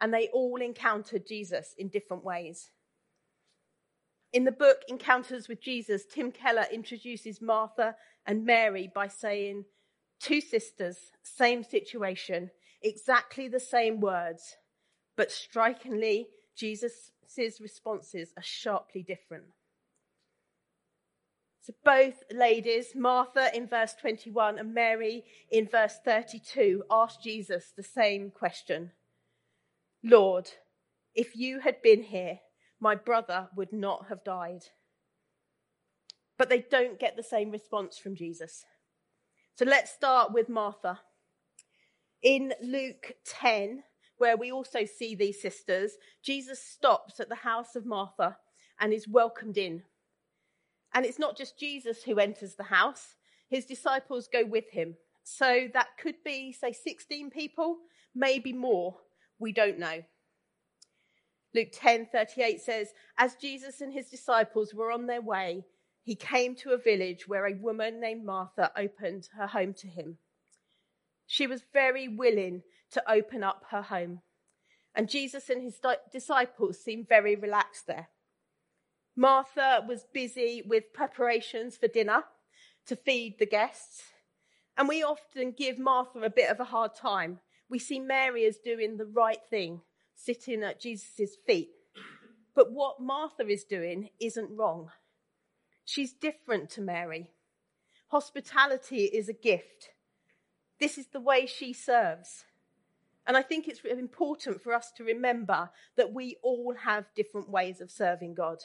and 0.00 0.12
they 0.12 0.28
all 0.32 0.60
encountered 0.60 1.26
Jesus 1.26 1.74
in 1.78 1.88
different 1.88 2.24
ways. 2.24 2.70
In 4.32 4.42
the 4.42 4.52
book 4.52 4.78
Encounters 4.88 5.46
with 5.46 5.62
Jesus, 5.62 6.04
Tim 6.12 6.32
Keller 6.32 6.66
introduces 6.72 7.40
Martha 7.40 7.94
and 8.26 8.44
Mary 8.44 8.90
by 8.92 9.06
saying, 9.06 9.64
Two 10.24 10.40
sisters, 10.40 10.96
same 11.22 11.62
situation, 11.62 12.50
exactly 12.80 13.46
the 13.46 13.60
same 13.60 14.00
words, 14.00 14.56
but 15.18 15.30
strikingly, 15.30 16.28
Jesus' 16.56 17.10
responses 17.60 18.32
are 18.34 18.42
sharply 18.42 19.02
different. 19.02 19.44
So 21.60 21.74
both 21.84 22.22
ladies, 22.32 22.94
Martha 22.94 23.54
in 23.54 23.66
verse 23.66 23.92
21 24.00 24.58
and 24.58 24.72
Mary 24.72 25.24
in 25.50 25.68
verse 25.68 25.98
32, 26.02 26.84
asked 26.90 27.22
Jesus 27.22 27.74
the 27.76 27.82
same 27.82 28.30
question 28.30 28.92
Lord, 30.02 30.50
if 31.14 31.36
you 31.36 31.60
had 31.60 31.82
been 31.82 32.02
here, 32.02 32.38
my 32.80 32.94
brother 32.94 33.48
would 33.54 33.74
not 33.74 34.06
have 34.08 34.24
died. 34.24 34.64
But 36.38 36.48
they 36.48 36.64
don't 36.70 36.98
get 36.98 37.14
the 37.14 37.22
same 37.22 37.50
response 37.50 37.98
from 37.98 38.16
Jesus. 38.16 38.64
So 39.56 39.64
let's 39.64 39.92
start 39.92 40.32
with 40.32 40.48
Martha. 40.48 40.98
In 42.22 42.52
Luke 42.60 43.12
10, 43.24 43.84
where 44.18 44.36
we 44.36 44.50
also 44.50 44.84
see 44.84 45.14
these 45.14 45.40
sisters, 45.40 45.92
Jesus 46.24 46.60
stops 46.60 47.20
at 47.20 47.28
the 47.28 47.36
house 47.36 47.76
of 47.76 47.86
Martha 47.86 48.36
and 48.80 48.92
is 48.92 49.06
welcomed 49.06 49.56
in. 49.56 49.84
And 50.92 51.06
it's 51.06 51.20
not 51.20 51.36
just 51.36 51.56
Jesus 51.56 52.02
who 52.02 52.18
enters 52.18 52.56
the 52.56 52.64
house, 52.64 53.14
his 53.48 53.64
disciples 53.64 54.26
go 54.26 54.44
with 54.44 54.68
him. 54.70 54.96
So 55.22 55.68
that 55.72 55.98
could 56.02 56.16
be, 56.24 56.52
say, 56.52 56.72
16 56.72 57.30
people, 57.30 57.78
maybe 58.12 58.52
more. 58.52 58.96
We 59.38 59.52
don't 59.52 59.78
know. 59.78 60.02
Luke 61.54 61.70
10:38 61.70 62.60
says, 62.60 62.92
"As 63.16 63.36
Jesus 63.36 63.80
and 63.80 63.92
his 63.92 64.10
disciples 64.10 64.74
were 64.74 64.90
on 64.90 65.06
their 65.06 65.22
way, 65.22 65.64
he 66.04 66.14
came 66.14 66.54
to 66.54 66.70
a 66.70 66.78
village 66.78 67.26
where 67.26 67.46
a 67.46 67.54
woman 67.54 67.98
named 67.98 68.26
Martha 68.26 68.70
opened 68.76 69.30
her 69.36 69.46
home 69.46 69.72
to 69.72 69.86
him. 69.86 70.18
She 71.26 71.46
was 71.46 71.64
very 71.72 72.06
willing 72.08 72.62
to 72.92 73.10
open 73.10 73.42
up 73.42 73.64
her 73.70 73.82
home, 73.82 74.20
and 74.94 75.08
Jesus 75.08 75.48
and 75.48 75.62
his 75.62 75.80
disciples 76.12 76.78
seemed 76.78 77.08
very 77.08 77.34
relaxed 77.34 77.86
there. 77.86 78.08
Martha 79.16 79.82
was 79.88 80.04
busy 80.12 80.62
with 80.66 80.92
preparations 80.92 81.76
for 81.76 81.88
dinner 81.88 82.24
to 82.86 82.96
feed 82.96 83.38
the 83.38 83.46
guests. 83.46 84.02
And 84.76 84.88
we 84.88 85.02
often 85.02 85.52
give 85.52 85.78
Martha 85.78 86.18
a 86.20 86.30
bit 86.30 86.50
of 86.50 86.60
a 86.60 86.64
hard 86.64 86.94
time. 86.94 87.38
We 87.70 87.78
see 87.78 87.98
Mary 87.98 88.44
as 88.44 88.58
doing 88.58 88.96
the 88.96 89.06
right 89.06 89.38
thing, 89.48 89.80
sitting 90.14 90.62
at 90.62 90.80
Jesus' 90.80 91.36
feet. 91.46 91.70
But 92.54 92.72
what 92.72 93.00
Martha 93.00 93.46
is 93.46 93.64
doing 93.64 94.10
isn't 94.20 94.54
wrong. 94.54 94.90
She's 95.84 96.12
different 96.12 96.70
to 96.70 96.80
Mary. 96.80 97.30
Hospitality 98.08 99.04
is 99.04 99.28
a 99.28 99.34
gift. 99.34 99.90
This 100.80 100.98
is 100.98 101.06
the 101.08 101.20
way 101.20 101.46
she 101.46 101.72
serves. 101.72 102.44
And 103.26 103.36
I 103.36 103.42
think 103.42 103.66
it's 103.66 103.80
important 103.84 104.62
for 104.62 104.74
us 104.74 104.92
to 104.96 105.04
remember 105.04 105.70
that 105.96 106.12
we 106.12 106.36
all 106.42 106.74
have 106.84 107.14
different 107.14 107.48
ways 107.48 107.80
of 107.80 107.90
serving 107.90 108.34
God 108.34 108.58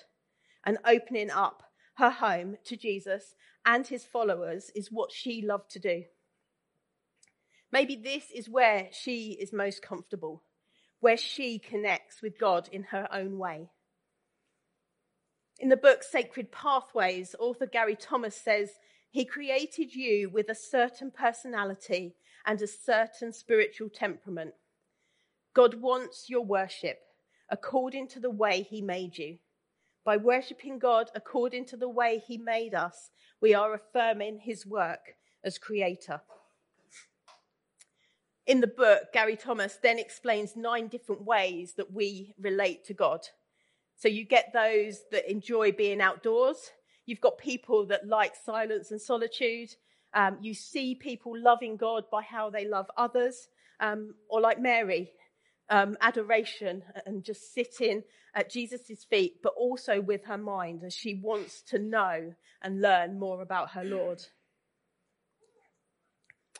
and 0.65 0.77
opening 0.85 1.31
up 1.31 1.63
her 1.95 2.09
home 2.09 2.57
to 2.65 2.75
Jesus 2.75 3.35
and 3.65 3.85
his 3.87 4.03
followers 4.03 4.71
is 4.75 4.91
what 4.91 5.11
she 5.11 5.41
loved 5.41 5.69
to 5.71 5.79
do. 5.79 6.03
Maybe 7.71 7.95
this 7.95 8.31
is 8.33 8.49
where 8.49 8.87
she 8.91 9.37
is 9.39 9.53
most 9.53 9.81
comfortable, 9.81 10.43
where 10.99 11.17
she 11.17 11.59
connects 11.59 12.21
with 12.21 12.39
God 12.39 12.67
in 12.71 12.83
her 12.83 13.07
own 13.13 13.37
way. 13.37 13.69
In 15.59 15.67
the 15.67 15.75
book 15.75 16.03
Sacred 16.03 16.53
Pathways, 16.53 17.35
author 17.37 17.65
Gary 17.65 17.97
Thomas 17.97 18.33
says, 18.33 18.79
He 19.11 19.25
created 19.25 19.93
you 19.93 20.29
with 20.29 20.47
a 20.47 20.55
certain 20.55 21.11
personality 21.11 22.15
and 22.45 22.61
a 22.61 22.67
certain 22.67 23.33
spiritual 23.33 23.89
temperament. 23.89 24.53
God 25.53 25.81
wants 25.81 26.29
your 26.29 26.45
worship 26.45 26.99
according 27.49 28.07
to 28.09 28.21
the 28.21 28.29
way 28.29 28.61
He 28.61 28.81
made 28.81 29.17
you. 29.17 29.37
By 30.05 30.15
worshipping 30.15 30.79
God 30.79 31.11
according 31.13 31.65
to 31.65 31.77
the 31.77 31.89
way 31.89 32.23
He 32.25 32.37
made 32.37 32.73
us, 32.73 33.11
we 33.41 33.53
are 33.53 33.73
affirming 33.73 34.39
His 34.39 34.65
work 34.65 35.15
as 35.43 35.57
Creator. 35.57 36.21
In 38.47 38.61
the 38.61 38.67
book, 38.67 39.11
Gary 39.11 39.35
Thomas 39.35 39.77
then 39.83 39.99
explains 39.99 40.55
nine 40.55 40.87
different 40.87 41.23
ways 41.23 41.73
that 41.73 41.91
we 41.91 42.33
relate 42.39 42.85
to 42.85 42.93
God. 42.93 43.27
So 43.99 44.07
you 44.07 44.25
get 44.25 44.51
those 44.53 45.01
that 45.11 45.29
enjoy 45.29 45.71
being 45.71 46.01
outdoors, 46.01 46.71
you've 47.05 47.21
got 47.21 47.37
people 47.37 47.85
that 47.87 48.07
like 48.07 48.35
silence 48.35 48.91
and 48.91 48.99
solitude, 48.99 49.69
Um, 50.13 50.37
you 50.41 50.53
see 50.55 50.95
people 50.95 51.37
loving 51.37 51.77
God 51.77 52.09
by 52.09 52.23
how 52.23 52.49
they 52.49 52.65
love 52.65 52.89
others, 52.97 53.47
um, 53.79 54.15
or 54.27 54.41
like 54.41 54.59
Mary, 54.59 55.11
um, 55.69 55.97
adoration 56.01 56.83
and 57.05 57.23
just 57.23 57.53
sitting 57.53 58.03
at 58.33 58.49
Jesus' 58.49 59.05
feet, 59.09 59.41
but 59.43 59.53
also 59.55 60.01
with 60.01 60.25
her 60.25 60.37
mind 60.37 60.83
as 60.83 60.95
she 60.95 61.13
wants 61.21 61.61
to 61.63 61.77
know 61.77 62.33
and 62.63 62.81
learn 62.81 63.19
more 63.19 63.41
about 63.41 63.71
her 63.71 63.83
Lord. 63.83 64.21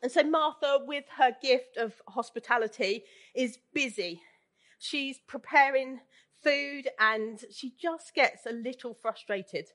And 0.04 0.12
so 0.12 0.24
Martha, 0.24 0.80
with 0.86 1.06
her 1.18 1.36
gift 1.42 1.78
of 1.78 1.94
hospitality, 2.08 3.04
is 3.34 3.58
busy. 3.74 4.22
She's 4.80 5.18
preparing 5.28 6.00
food 6.44 6.90
and 7.00 7.40
she 7.52 7.74
just 7.80 8.14
gets 8.14 8.46
a 8.46 8.52
little 8.52 8.94
frustrated. 8.94 9.68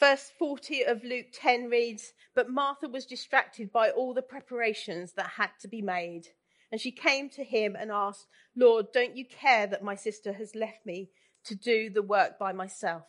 Verse 0.00 0.30
40 0.38 0.82
of 0.82 1.04
Luke 1.04 1.26
10 1.32 1.68
reads, 1.68 2.12
But 2.34 2.50
Martha 2.50 2.88
was 2.88 3.06
distracted 3.06 3.72
by 3.72 3.90
all 3.90 4.12
the 4.12 4.22
preparations 4.22 5.12
that 5.12 5.32
had 5.36 5.50
to 5.60 5.68
be 5.68 5.82
made. 5.82 6.28
And 6.72 6.80
she 6.80 6.90
came 6.90 7.30
to 7.30 7.44
him 7.44 7.76
and 7.78 7.92
asked, 7.92 8.26
Lord, 8.56 8.86
don't 8.92 9.16
you 9.16 9.24
care 9.24 9.66
that 9.66 9.84
my 9.84 9.94
sister 9.94 10.32
has 10.32 10.54
left 10.54 10.84
me 10.84 11.10
to 11.44 11.54
do 11.54 11.90
the 11.90 12.02
work 12.02 12.38
by 12.38 12.52
myself? 12.52 13.04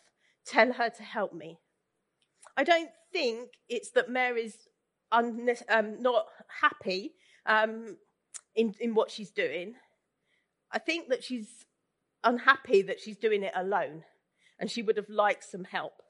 Tell 0.45 0.73
her 0.73 0.89
to 0.89 1.03
help 1.03 1.33
me. 1.33 1.59
I 2.55 2.63
don't 2.63 2.91
think 3.11 3.49
it's 3.67 3.91
that 3.91 4.09
Mary's 4.09 4.67
un- 5.11 5.49
um, 5.69 6.01
not 6.01 6.27
happy 6.61 7.15
um, 7.45 7.97
in, 8.55 8.75
in 8.79 8.93
what 8.93 9.09
she's 9.09 9.31
doing. 9.31 9.75
I 10.71 10.79
think 10.79 11.09
that 11.09 11.23
she's 11.23 11.64
unhappy 12.25 12.81
that 12.81 12.99
she's 12.99 13.17
doing 13.17 13.43
it 13.43 13.53
alone 13.55 14.03
and 14.59 14.69
she 14.69 14.81
would 14.81 14.97
have 14.97 15.09
liked 15.09 15.43
some 15.43 15.63
help. 15.63 16.01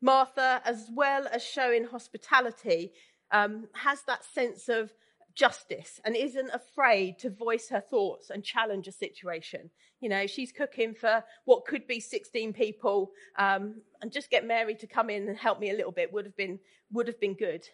Martha, 0.00 0.62
as 0.64 0.88
well 0.94 1.26
as 1.32 1.42
showing 1.42 1.84
hospitality, 1.84 2.92
um, 3.30 3.66
has 3.74 4.02
that 4.02 4.24
sense 4.24 4.68
of 4.68 4.92
justice 5.34 6.00
and 6.04 6.16
isn't 6.16 6.50
afraid 6.52 7.18
to 7.18 7.30
voice 7.30 7.68
her 7.68 7.80
thoughts 7.80 8.30
and 8.30 8.42
challenge 8.42 8.88
a 8.88 8.92
situation. 8.92 9.70
You 10.00 10.08
know, 10.08 10.26
she's 10.26 10.52
cooking 10.52 10.94
for 10.94 11.24
what 11.44 11.64
could 11.66 11.86
be 11.86 12.00
16 12.00 12.52
people, 12.52 13.12
um, 13.38 13.76
and 14.00 14.12
just 14.12 14.30
get 14.30 14.46
Mary 14.46 14.74
to 14.76 14.86
come 14.86 15.10
in 15.10 15.28
and 15.28 15.36
help 15.36 15.60
me 15.60 15.70
a 15.70 15.74
little 15.74 15.92
bit 15.92 16.12
would 16.12 16.26
have 16.26 16.36
been 16.36 16.58
would 16.92 17.08
have 17.08 17.20
been 17.20 17.34
good. 17.34 17.66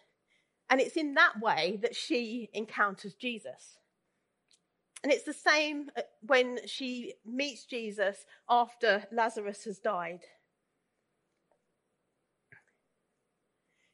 And 0.69 0.81
it's 0.81 0.97
in 0.97 1.13
that 1.15 1.39
way 1.41 1.79
that 1.81 1.95
she 1.95 2.49
encounters 2.53 3.13
Jesus. 3.13 3.77
And 5.03 5.11
it's 5.11 5.25
the 5.25 5.33
same 5.33 5.89
uh, 5.97 6.01
when 6.25 6.59
she 6.65 7.15
meets 7.25 7.65
Jesus 7.65 8.25
after 8.49 9.03
Lazarus 9.11 9.65
has 9.65 9.79
died. 9.79 10.21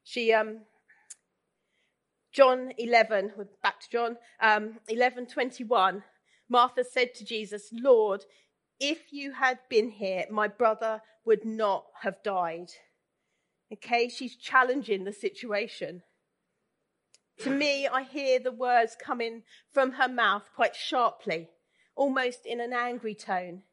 She, 0.04 0.32
um, 0.34 0.62
John 2.32 2.72
11, 2.78 3.34
back 3.62 3.80
to 3.82 3.90
John, 3.92 4.18
um, 4.42 4.80
11, 4.88 5.28
21, 5.28 6.04
Martha 6.48 6.84
said 6.84 7.14
to 7.16 7.26
Jesus, 7.26 7.70
Lord, 7.72 8.24
if 8.80 9.12
you 9.12 9.34
had 9.34 9.60
been 9.70 9.90
here, 9.90 10.26
my 10.32 10.48
brother 10.48 11.02
would 11.26 11.44
not 11.44 11.86
have 12.02 12.24
died. 12.24 12.70
Okay, 13.72 14.10
she's 14.10 14.36
challenging 14.36 15.04
the 15.04 15.14
situation. 15.14 16.02
To 17.40 17.50
me, 17.50 17.88
I 17.88 18.04
hear 18.04 18.40
the 18.40 18.52
words 18.52 18.96
coming 19.02 19.44
from 19.72 19.94
her 19.94 20.08
mouth 20.08 20.50
quite 20.56 20.76
sharply, 20.76 21.50
almost 21.96 22.46
in 22.46 22.60
an 22.60 22.74
angry 22.74 23.16
tone. 23.16 23.64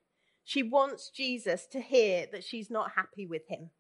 She 0.45 0.63
wants 0.63 1.11
Jesus 1.11 1.67
to 1.73 1.81
hear 1.81 2.27
that 2.33 2.45
she's 2.45 2.71
not 2.71 2.93
happy 2.95 3.27
with 3.27 3.49
him. 3.49 3.71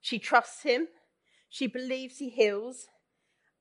She 0.00 0.18
trusts 0.18 0.62
him 0.62 0.88
she 1.52 1.66
believes 1.66 2.16
he 2.16 2.30
heals. 2.30 2.86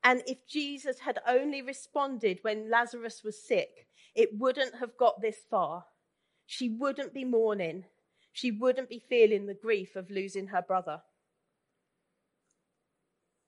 And 0.02 0.24
if 0.26 0.48
Jesus 0.48 1.00
had 1.00 1.20
only 1.28 1.62
responded 1.62 2.40
when 2.42 2.72
Lazarus 2.72 3.22
was 3.22 3.46
sick, 3.46 3.90
it 4.16 4.30
wouldn't 4.40 4.76
have 4.76 4.96
got 4.98 5.22
this 5.22 5.40
far. 5.50 5.84
She 6.46 6.70
wouldn't 6.70 7.14
be 7.14 7.26
mourning. 7.26 7.84
She 8.32 8.50
wouldn't 8.50 8.88
be 8.88 9.04
feeling 9.10 9.46
the 9.46 9.54
grief 9.54 9.98
of 9.98 10.10
losing 10.10 10.48
her 10.48 10.62
brother. 10.62 11.02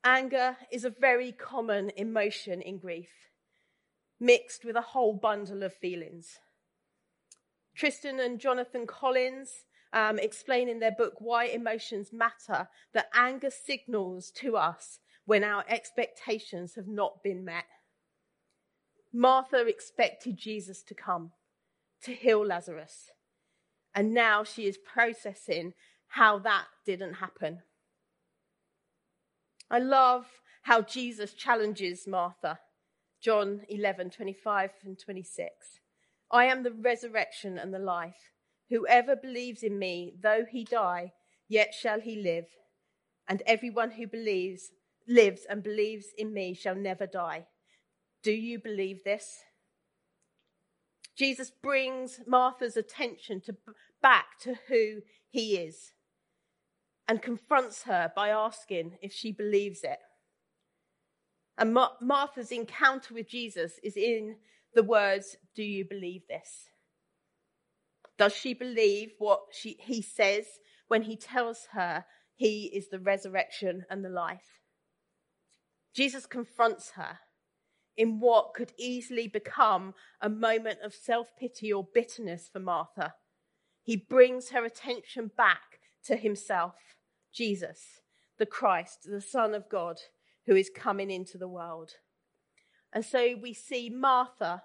Anger 0.05 0.57
is 0.69 0.83
a 0.83 0.89
very 0.89 1.31
common 1.31 1.89
emotion 1.95 2.61
in 2.61 2.77
grief, 2.77 3.29
mixed 4.19 4.65
with 4.65 4.75
a 4.75 4.81
whole 4.81 5.13
bundle 5.13 5.63
of 5.63 5.73
feelings. 5.73 6.39
Tristen 7.73 8.19
and 8.19 8.37
Jonathan 8.37 8.85
Collins 8.85 9.63
um, 9.93 10.19
explain 10.19 10.67
in 10.67 10.79
their 10.79 10.91
book 10.91 11.13
Why 11.19 11.45
Emotions 11.45 12.09
Matter 12.11 12.67
that 12.93 13.09
anger 13.15 13.49
signals 13.49 14.29
to 14.41 14.57
us 14.57 14.99
when 15.25 15.43
our 15.43 15.63
expectations 15.69 16.75
have 16.75 16.87
not 16.87 17.23
been 17.23 17.45
met. 17.45 17.65
Martha 19.13 19.65
expected 19.65 20.35
Jesus 20.35 20.83
to 20.83 20.93
come 20.93 21.31
to 22.01 22.11
heal 22.11 22.45
Lazarus, 22.45 23.11
and 23.95 24.13
now 24.13 24.43
she 24.43 24.65
is 24.65 24.77
processing 24.77 25.73
how 26.07 26.39
that 26.39 26.65
didn't 26.85 27.13
happen. 27.13 27.61
I 29.69 29.79
love 29.79 30.25
how 30.63 30.81
Jesus 30.81 31.33
challenges 31.33 32.07
Martha. 32.07 32.59
John 33.21 33.61
11, 33.69 34.09
25 34.09 34.71
and 34.83 34.99
26. 34.99 35.79
I 36.31 36.45
am 36.45 36.63
the 36.63 36.71
resurrection 36.71 37.57
and 37.57 37.73
the 37.73 37.79
life. 37.79 38.31
Whoever 38.69 39.15
believes 39.15 39.63
in 39.63 39.79
me, 39.79 40.13
though 40.21 40.45
he 40.49 40.65
die, 40.65 41.13
yet 41.47 41.73
shall 41.73 42.01
he 42.01 42.21
live. 42.21 42.45
And 43.27 43.41
everyone 43.45 43.91
who 43.91 44.07
believes, 44.07 44.71
lives 45.07 45.43
and 45.49 45.63
believes 45.63 46.07
in 46.17 46.33
me 46.33 46.53
shall 46.53 46.75
never 46.75 47.07
die. 47.07 47.45
Do 48.23 48.31
you 48.31 48.59
believe 48.59 49.03
this? 49.05 49.43
Jesus 51.15 51.51
brings 51.51 52.19
Martha's 52.27 52.75
attention 52.75 53.39
to, 53.41 53.55
back 54.01 54.39
to 54.41 54.55
who 54.67 55.01
he 55.29 55.57
is 55.57 55.92
and 57.07 57.21
confronts 57.21 57.83
her 57.83 58.11
by 58.15 58.29
asking 58.29 58.97
if 59.01 59.11
she 59.11 59.31
believes 59.31 59.83
it. 59.83 59.99
And 61.57 61.77
Martha's 62.01 62.51
encounter 62.51 63.13
with 63.13 63.29
Jesus 63.29 63.73
is 63.83 63.95
in 63.95 64.37
the 64.73 64.83
words, 64.83 65.37
Do 65.55 65.63
you 65.63 65.85
believe 65.85 66.23
this? 66.27 66.69
Does 68.17 68.33
she 68.33 68.53
believe 68.53 69.11
what 69.19 69.41
she, 69.51 69.77
he 69.79 70.01
says 70.01 70.45
when 70.87 71.03
he 71.03 71.15
tells 71.15 71.67
her 71.73 72.05
he 72.35 72.65
is 72.73 72.89
the 72.89 72.99
resurrection 72.99 73.85
and 73.89 74.03
the 74.03 74.09
life? 74.09 74.61
Jesus 75.93 76.25
confronts 76.25 76.91
her 76.91 77.19
in 77.95 78.19
what 78.19 78.53
could 78.55 78.71
easily 78.77 79.27
become 79.27 79.93
a 80.19 80.29
moment 80.29 80.79
of 80.83 80.93
self 80.93 81.27
pity 81.39 81.71
or 81.71 81.87
bitterness 81.93 82.49
for 82.51 82.59
Martha. 82.59 83.13
He 83.83 83.97
brings 83.97 84.49
her 84.49 84.65
attention 84.65 85.29
back 85.35 85.79
to 86.05 86.15
himself, 86.15 86.75
Jesus, 87.33 88.01
the 88.37 88.45
Christ, 88.45 89.07
the 89.09 89.21
Son 89.21 89.53
of 89.53 89.69
God, 89.69 89.97
who 90.45 90.55
is 90.55 90.69
coming 90.73 91.09
into 91.09 91.37
the 91.37 91.47
world. 91.47 91.91
And 92.91 93.03
so 93.03 93.35
we 93.41 93.53
see 93.53 93.89
Martha 93.89 94.63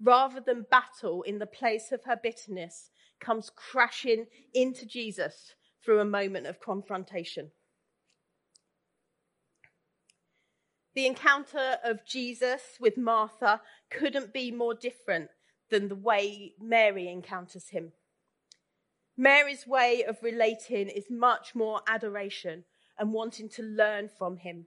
rather 0.00 0.40
than 0.40 0.66
battle 0.70 1.22
in 1.22 1.38
the 1.38 1.46
place 1.46 1.92
of 1.92 2.04
her 2.04 2.16
bitterness, 2.20 2.90
comes 3.20 3.50
crashing 3.54 4.26
into 4.54 4.86
Jesus 4.86 5.54
through 5.84 6.00
a 6.00 6.04
moment 6.04 6.46
of 6.46 6.60
confrontation. 6.60 7.50
The 10.94 11.06
encounter 11.06 11.76
of 11.84 12.04
Jesus 12.06 12.62
with 12.80 12.96
Martha 12.96 13.60
couldn't 13.90 14.32
be 14.32 14.50
more 14.50 14.74
different 14.74 15.28
than 15.70 15.88
the 15.88 15.94
way 15.94 16.54
Mary 16.60 17.08
encounters 17.08 17.68
him. 17.68 17.92
Mary's 19.20 19.66
way 19.66 20.02
of 20.02 20.22
relating 20.22 20.88
is 20.88 21.10
much 21.10 21.54
more 21.54 21.82
adoration 21.86 22.64
and 22.98 23.12
wanting 23.12 23.50
to 23.50 23.62
learn 23.62 24.08
from 24.08 24.38
him. 24.38 24.64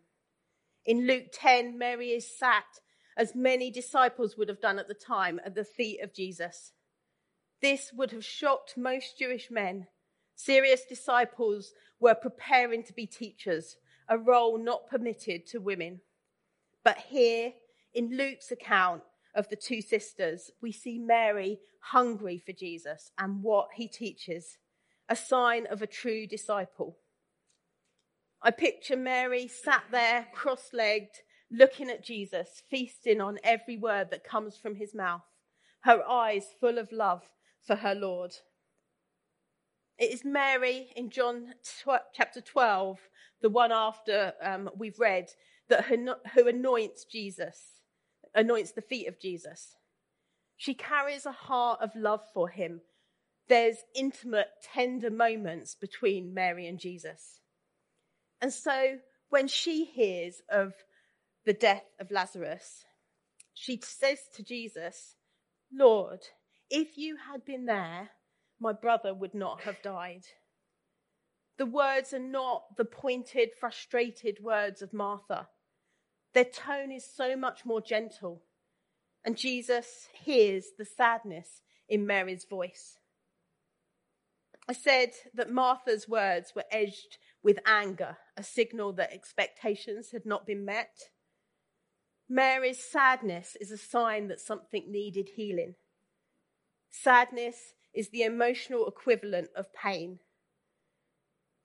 In 0.85 1.07
Luke 1.07 1.29
10, 1.33 1.75
Mary 1.75 2.09
is 2.09 2.37
sat 2.37 2.79
as 3.17 3.33
many 3.33 3.71
disciples 3.71 4.37
would 4.37 4.49
have 4.49 4.61
done 4.61 4.77
at 4.77 4.87
the 4.87 4.93
time, 4.93 5.41
at 5.43 5.55
the 5.55 5.63
feet 5.65 6.03
of 6.03 6.13
Jesus. 6.13 6.71
This 7.63 7.89
would 7.95 8.11
have 8.11 8.23
shocked 8.23 8.75
most 8.77 9.17
Jewish 9.17 9.49
men. 9.49 9.87
Serious 10.35 10.85
disciples 10.85 11.71
were 11.99 12.13
preparing 12.13 12.83
to 12.83 12.93
be 12.93 13.07
teachers, 13.07 13.77
a 14.07 14.19
role 14.19 14.59
not 14.59 14.87
permitted 14.87 15.47
to 15.47 15.57
women. 15.57 16.01
But 16.83 16.99
here, 17.09 17.53
in 17.91 18.15
Luke's 18.15 18.51
account 18.51 19.01
of 19.35 19.49
the 19.49 19.55
two 19.55 19.81
sisters, 19.81 20.51
we 20.61 20.71
see 20.71 20.97
Mary 20.97 21.59
hungry 21.91 22.41
for 22.43 22.53
Jesus 22.53 23.11
and 23.17 23.43
what 23.43 23.69
he 23.75 23.87
teaches, 23.87 24.57
a 25.09 25.15
sign 25.15 25.65
of 25.67 25.81
a 25.81 25.87
true 25.87 26.25
disciple. 26.27 26.97
I 28.41 28.51
picture 28.51 28.97
Mary 28.97 29.47
sat 29.47 29.83
there 29.91 30.27
cross 30.33 30.69
legged, 30.73 31.21
looking 31.49 31.89
at 31.89 32.03
Jesus, 32.03 32.61
feasting 32.69 33.21
on 33.21 33.39
every 33.43 33.77
word 33.77 34.09
that 34.11 34.23
comes 34.23 34.57
from 34.57 34.75
his 34.75 34.93
mouth, 34.93 35.23
her 35.81 36.03
eyes 36.07 36.47
full 36.59 36.77
of 36.77 36.91
love 36.91 37.23
for 37.65 37.75
her 37.77 37.95
Lord. 37.95 38.33
It 39.97 40.11
is 40.11 40.25
Mary 40.25 40.89
in 40.95 41.09
John 41.09 41.53
chapter 42.13 42.41
12, 42.41 42.99
the 43.41 43.49
one 43.49 43.71
after 43.71 44.33
um, 44.41 44.69
we've 44.75 44.99
read, 44.99 45.29
that 45.69 45.85
who 45.85 46.47
anoints 46.47 47.05
Jesus, 47.05 47.72
anoints 48.35 48.71
the 48.71 48.81
feet 48.81 49.07
of 49.07 49.19
Jesus. 49.19 49.75
She 50.57 50.73
carries 50.73 51.25
a 51.25 51.31
heart 51.31 51.79
of 51.81 51.95
love 51.95 52.21
for 52.33 52.49
him. 52.49 52.81
There's 53.49 53.77
intimate, 53.95 54.47
tender 54.73 55.09
moments 55.11 55.75
between 55.75 56.33
Mary 56.33 56.67
and 56.67 56.79
Jesus. 56.79 57.39
And 58.41 58.53
so 58.53 58.99
when 59.29 59.47
she 59.47 59.85
hears 59.85 60.41
of 60.49 60.73
the 61.45 61.53
death 61.53 61.83
of 61.99 62.11
Lazarus, 62.11 62.85
she 63.53 63.79
says 63.83 64.19
to 64.35 64.43
Jesus, 64.43 65.15
Lord, 65.71 66.19
if 66.69 66.97
you 66.97 67.17
had 67.31 67.45
been 67.45 67.65
there, 67.65 68.11
my 68.59 68.73
brother 68.73 69.13
would 69.13 69.33
not 69.33 69.61
have 69.61 69.81
died. 69.81 70.23
The 71.57 71.65
words 71.65 72.13
are 72.13 72.19
not 72.19 72.77
the 72.77 72.85
pointed, 72.85 73.49
frustrated 73.59 74.39
words 74.41 74.81
of 74.81 74.93
Martha. 74.93 75.47
Their 76.33 76.45
tone 76.45 76.91
is 76.91 77.05
so 77.05 77.35
much 77.35 77.65
more 77.65 77.81
gentle. 77.81 78.41
And 79.23 79.37
Jesus 79.37 80.07
hears 80.11 80.65
the 80.77 80.85
sadness 80.85 81.61
in 81.87 82.05
Mary's 82.05 82.45
voice. 82.45 82.97
I 84.67 84.73
said 84.73 85.11
that 85.33 85.51
Martha's 85.51 86.07
words 86.07 86.53
were 86.55 86.65
edged 86.71 87.17
with 87.43 87.59
anger, 87.65 88.17
a 88.37 88.43
signal 88.43 88.93
that 88.93 89.13
expectations 89.13 90.11
had 90.11 90.25
not 90.25 90.47
been 90.47 90.65
met. 90.65 91.09
Mary's 92.29 92.83
sadness 92.83 93.57
is 93.59 93.71
a 93.71 93.77
sign 93.77 94.29
that 94.29 94.39
something 94.39 94.89
needed 94.89 95.31
healing. 95.35 95.75
Sadness 96.89 97.73
is 97.93 98.09
the 98.09 98.23
emotional 98.23 98.87
equivalent 98.87 99.49
of 99.55 99.73
pain. 99.73 100.19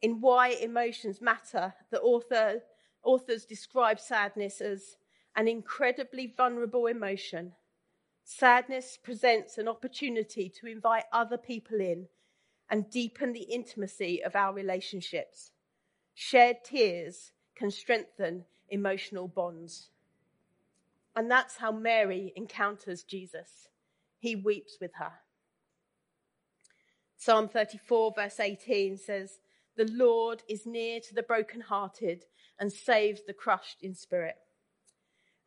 In 0.03 0.21
Why 0.21 0.49
Emotions 0.49 1.21
Matter, 1.21 1.75
the 1.91 2.01
author, 2.01 2.63
authors 3.03 3.45
describe 3.45 4.01
sadness 4.01 4.61
as 4.61 4.97
an 5.37 5.49
incredibly 5.49 6.33
vulnerable 6.37 6.87
emotion. 6.87 7.53
Sadness 8.25 8.99
presents 9.03 9.57
an 9.57 9.69
opportunity 9.69 10.53
to 10.61 10.67
invite 10.67 11.05
other 11.13 11.39
people 11.39 11.81
in 11.81 12.09
and 12.71 12.91
deepen 12.91 13.33
the 13.33 13.45
intimacy 13.45 14.23
of 14.23 14.37
our 14.37 14.53
relationships. 14.53 15.53
Shared 16.15 16.59
tears 16.65 17.33
can 17.57 17.71
strengthen 17.71 18.45
emotional 18.69 19.29
bonds. 19.29 19.89
And 21.17 21.31
that's 21.31 21.57
how 21.57 21.73
Mary 21.73 22.33
encounters 22.37 23.03
Jesus. 23.03 23.69
He 24.19 24.37
weeps 24.37 24.79
with 24.81 24.93
her. 24.97 25.13
Psalm 27.17 27.49
34, 27.49 28.13
verse 28.15 28.39
18 28.39 28.97
says, 28.97 29.39
The 29.79 29.89
Lord 29.93 30.43
is 30.49 30.67
near 30.67 30.99
to 30.99 31.15
the 31.15 31.23
brokenhearted 31.23 32.25
and 32.59 32.73
saves 32.73 33.21
the 33.25 33.33
crushed 33.33 33.81
in 33.81 33.95
spirit. 33.95 34.35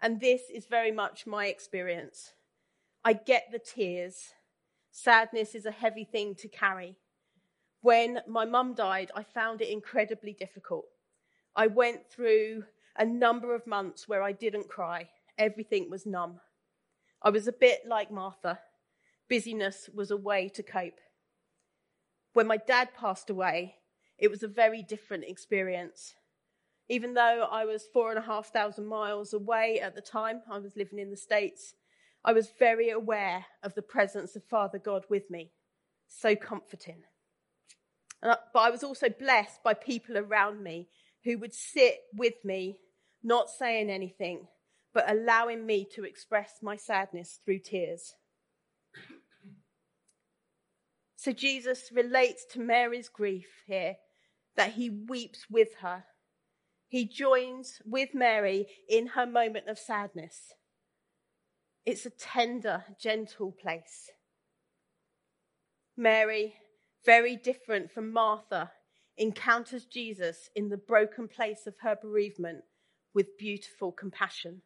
And 0.01 0.21
this 0.21 0.43
is 0.49 0.67
very 0.67 0.93
much 0.93 1.27
my 1.27 1.47
experience. 1.47 2.31
I 3.03 3.11
get 3.11 3.49
the 3.51 3.59
tears. 3.59 4.29
Sadness 4.89 5.53
is 5.53 5.65
a 5.65 5.71
heavy 5.71 6.05
thing 6.05 6.35
to 6.35 6.47
carry. 6.47 6.95
When 7.81 8.21
my 8.25 8.45
mum 8.45 8.73
died, 8.73 9.11
I 9.13 9.23
found 9.23 9.59
it 9.61 9.67
incredibly 9.67 10.31
difficult. 10.31 10.85
I 11.53 11.67
went 11.67 12.09
through 12.09 12.63
a 12.95 13.03
number 13.03 13.53
of 13.53 13.67
months 13.67 14.07
where 14.07 14.23
I 14.23 14.31
didn't 14.31 14.69
cry. 14.69 15.09
Everything 15.37 15.89
was 15.89 16.05
numb. 16.05 16.39
I 17.21 17.31
was 17.31 17.49
a 17.49 17.53
bit 17.53 17.81
like 17.85 18.11
Martha. 18.11 18.59
Busyness 19.27 19.89
was 19.93 20.09
a 20.09 20.15
way 20.15 20.47
to 20.55 20.63
cope. 20.63 21.01
When 22.31 22.47
my 22.47 22.55
dad 22.55 22.89
passed 22.97 23.29
away, 23.29 23.75
it 24.21 24.29
was 24.29 24.43
a 24.43 24.47
very 24.47 24.83
different 24.83 25.23
experience. 25.27 26.13
Even 26.87 27.15
though 27.15 27.47
I 27.51 27.65
was 27.65 27.87
four 27.91 28.11
and 28.11 28.19
a 28.19 28.21
half 28.21 28.53
thousand 28.53 28.85
miles 28.85 29.33
away 29.33 29.79
at 29.81 29.95
the 29.95 30.01
time, 30.01 30.41
I 30.49 30.59
was 30.59 30.77
living 30.77 30.99
in 30.99 31.09
the 31.09 31.17
States, 31.17 31.73
I 32.23 32.31
was 32.31 32.53
very 32.59 32.91
aware 32.91 33.47
of 33.63 33.73
the 33.73 33.81
presence 33.81 34.35
of 34.35 34.43
Father 34.43 34.77
God 34.77 35.05
with 35.09 35.31
me. 35.31 35.51
So 36.07 36.35
comforting. 36.35 37.01
Uh, 38.21 38.35
but 38.53 38.59
I 38.59 38.69
was 38.69 38.83
also 38.83 39.09
blessed 39.09 39.63
by 39.63 39.73
people 39.73 40.15
around 40.15 40.61
me 40.61 40.87
who 41.23 41.39
would 41.39 41.53
sit 41.53 41.95
with 42.13 42.35
me, 42.43 42.77
not 43.23 43.49
saying 43.49 43.89
anything, 43.89 44.45
but 44.93 45.09
allowing 45.09 45.65
me 45.65 45.87
to 45.95 46.03
express 46.03 46.59
my 46.61 46.75
sadness 46.75 47.39
through 47.43 47.59
tears. 47.59 48.13
So 51.15 51.31
Jesus 51.31 51.91
relates 51.91 52.45
to 52.51 52.59
Mary's 52.59 53.09
grief 53.09 53.47
here 53.65 53.95
that 54.55 54.73
he 54.73 54.89
weeps 54.89 55.45
with 55.49 55.75
her. 55.81 56.03
He 56.87 57.05
joins 57.05 57.81
with 57.85 58.09
Mary 58.13 58.67
in 58.89 59.07
her 59.07 59.25
moment 59.25 59.69
of 59.69 59.79
sadness. 59.79 60.53
It's 61.85 62.05
a 62.05 62.09
tender, 62.09 62.83
gentle 62.99 63.51
place. 63.51 64.09
Mary, 65.97 66.55
very 67.05 67.35
different 67.35 67.91
from 67.91 68.11
Martha, 68.11 68.71
encounters 69.17 69.85
Jesus 69.85 70.49
in 70.55 70.69
the 70.69 70.77
broken 70.77 71.27
place 71.27 71.65
of 71.67 71.75
her 71.81 71.95
bereavement 72.01 72.63
with 73.13 73.37
beautiful 73.37 73.91
compassion. 73.91 74.61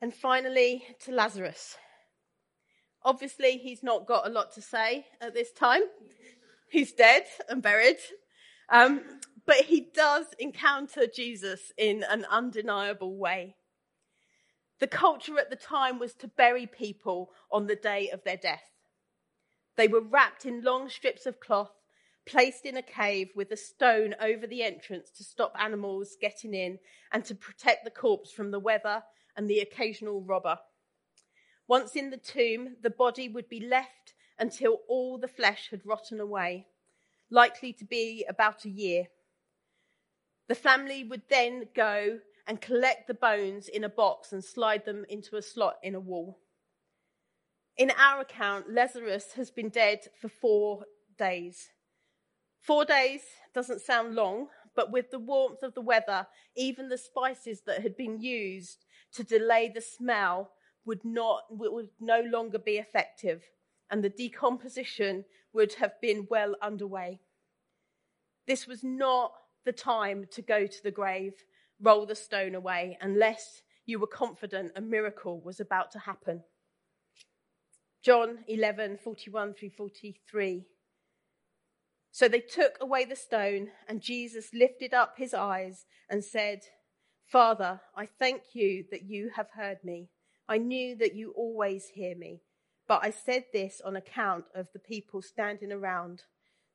And 0.00 0.14
finally, 0.14 0.84
to 1.04 1.12
Lazarus. 1.12 1.76
Obviously, 3.06 3.58
he's 3.58 3.84
not 3.84 4.04
got 4.04 4.26
a 4.26 4.30
lot 4.30 4.52
to 4.54 4.60
say 4.60 5.06
at 5.20 5.32
this 5.32 5.52
time. 5.52 5.82
He's 6.68 6.92
dead 6.92 7.22
and 7.48 7.62
buried. 7.62 7.98
Um, 8.68 9.00
but 9.46 9.58
he 9.58 9.88
does 9.94 10.26
encounter 10.40 11.06
Jesus 11.06 11.72
in 11.78 12.02
an 12.02 12.26
undeniable 12.28 13.16
way. 13.16 13.54
The 14.80 14.88
culture 14.88 15.38
at 15.38 15.50
the 15.50 15.56
time 15.56 16.00
was 16.00 16.14
to 16.14 16.26
bury 16.26 16.66
people 16.66 17.30
on 17.48 17.68
the 17.68 17.76
day 17.76 18.10
of 18.10 18.24
their 18.24 18.36
death. 18.36 18.72
They 19.76 19.86
were 19.86 20.00
wrapped 20.00 20.44
in 20.44 20.62
long 20.62 20.88
strips 20.88 21.26
of 21.26 21.38
cloth, 21.38 21.70
placed 22.26 22.66
in 22.66 22.76
a 22.76 22.82
cave 22.82 23.28
with 23.36 23.52
a 23.52 23.56
stone 23.56 24.16
over 24.20 24.48
the 24.48 24.64
entrance 24.64 25.10
to 25.12 25.22
stop 25.22 25.54
animals 25.56 26.16
getting 26.20 26.54
in 26.54 26.80
and 27.12 27.24
to 27.26 27.36
protect 27.36 27.84
the 27.84 27.90
corpse 27.92 28.32
from 28.32 28.50
the 28.50 28.58
weather 28.58 29.04
and 29.36 29.48
the 29.48 29.60
occasional 29.60 30.22
robber. 30.22 30.58
Once 31.68 31.96
in 31.96 32.10
the 32.10 32.16
tomb, 32.16 32.76
the 32.82 32.90
body 32.90 33.28
would 33.28 33.48
be 33.48 33.60
left 33.60 34.14
until 34.38 34.80
all 34.88 35.18
the 35.18 35.28
flesh 35.28 35.68
had 35.70 35.84
rotten 35.84 36.20
away, 36.20 36.66
likely 37.30 37.72
to 37.72 37.84
be 37.84 38.24
about 38.28 38.64
a 38.64 38.70
year. 38.70 39.06
The 40.48 40.54
family 40.54 41.02
would 41.02 41.22
then 41.28 41.68
go 41.74 42.20
and 42.46 42.60
collect 42.60 43.08
the 43.08 43.14
bones 43.14 43.68
in 43.68 43.82
a 43.82 43.88
box 43.88 44.32
and 44.32 44.44
slide 44.44 44.84
them 44.84 45.04
into 45.08 45.36
a 45.36 45.42
slot 45.42 45.76
in 45.82 45.94
a 45.94 46.00
wall. 46.00 46.38
In 47.76 47.90
our 47.90 48.20
account, 48.20 48.72
Lazarus 48.72 49.32
has 49.32 49.50
been 49.50 49.68
dead 49.68 50.00
for 50.20 50.28
four 50.28 50.84
days. 51.18 51.68
Four 52.60 52.84
days 52.84 53.22
doesn't 53.54 53.80
sound 53.80 54.14
long, 54.14 54.48
but 54.74 54.92
with 54.92 55.10
the 55.10 55.18
warmth 55.18 55.62
of 55.62 55.74
the 55.74 55.80
weather, 55.80 56.26
even 56.56 56.88
the 56.88 56.98
spices 56.98 57.62
that 57.66 57.82
had 57.82 57.96
been 57.96 58.20
used 58.20 58.84
to 59.14 59.24
delay 59.24 59.70
the 59.74 59.80
smell 59.80 60.52
would 60.86 61.04
not 61.04 61.42
would 61.50 61.88
no 62.00 62.20
longer 62.22 62.58
be 62.58 62.78
effective 62.78 63.42
and 63.90 64.02
the 64.02 64.08
decomposition 64.08 65.24
would 65.52 65.74
have 65.74 66.00
been 66.00 66.26
well 66.30 66.54
underway. 66.62 67.20
This 68.46 68.66
was 68.66 68.82
not 68.82 69.32
the 69.64 69.72
time 69.72 70.26
to 70.32 70.42
go 70.42 70.66
to 70.66 70.82
the 70.82 70.90
grave 70.90 71.34
roll 71.80 72.06
the 72.06 72.14
stone 72.14 72.54
away 72.54 72.96
unless 73.02 73.60
you 73.84 73.98
were 73.98 74.06
confident 74.06 74.72
a 74.74 74.80
miracle 74.80 75.40
was 75.40 75.60
about 75.60 75.90
to 75.90 75.98
happen. 75.98 76.42
John 78.02 78.38
11 78.48 78.98
41 79.02 79.54
through 79.54 79.70
43 79.70 80.64
so 82.12 82.28
they 82.28 82.40
took 82.40 82.78
away 82.80 83.04
the 83.04 83.16
stone 83.16 83.68
and 83.88 84.00
jesus 84.00 84.50
lifted 84.54 84.94
up 84.94 85.14
his 85.18 85.34
eyes 85.34 85.86
and 86.08 86.24
said 86.24 86.60
Father, 87.26 87.80
I 87.96 88.06
thank 88.06 88.42
you 88.54 88.84
that 88.92 89.02
you 89.02 89.30
have 89.34 89.48
heard 89.50 89.78
me. 89.82 90.08
I 90.48 90.58
knew 90.58 90.96
that 90.96 91.14
you 91.14 91.32
always 91.36 91.88
hear 91.88 92.16
me, 92.16 92.42
but 92.86 93.00
I 93.02 93.10
said 93.10 93.46
this 93.52 93.80
on 93.84 93.96
account 93.96 94.44
of 94.54 94.68
the 94.72 94.78
people 94.78 95.22
standing 95.22 95.72
around, 95.72 96.22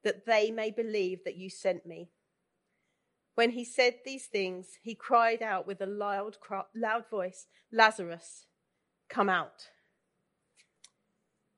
that 0.04 0.26
they 0.26 0.52
may 0.52 0.72
believe 0.72 1.20
that 1.24 1.38
you 1.38 1.50
sent 1.50 1.86
me. 1.86 2.10
When 3.36 3.52
he 3.52 3.64
said 3.64 3.96
these 4.04 4.26
things, 4.26 4.68
he 4.84 4.94
cried 4.94 5.42
out 5.42 5.66
with 5.66 5.82
a 5.82 5.86
loud, 5.86 6.38
loud 6.76 7.10
voice, 7.10 7.48
Lazarus, 7.72 8.46
come 9.10 9.30
out. 9.30 9.70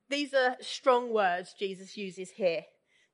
These 0.09 0.33
are 0.33 0.57
strong 0.61 1.11
words 1.11 1.55
Jesus 1.57 1.97
uses 1.97 2.31
here. 2.31 2.65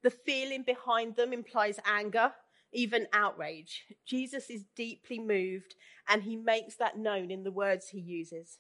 The 0.03 0.09
feeling 0.09 0.63
behind 0.63 1.15
them 1.15 1.31
implies 1.31 1.79
anger, 1.85 2.33
even 2.73 3.07
outrage. 3.13 3.85
Jesus 4.05 4.49
is 4.49 4.65
deeply 4.75 5.19
moved 5.19 5.75
and 6.07 6.23
he 6.23 6.35
makes 6.35 6.75
that 6.75 6.97
known 6.97 7.31
in 7.31 7.43
the 7.43 7.51
words 7.51 7.89
he 7.89 7.99
uses. 7.99 8.59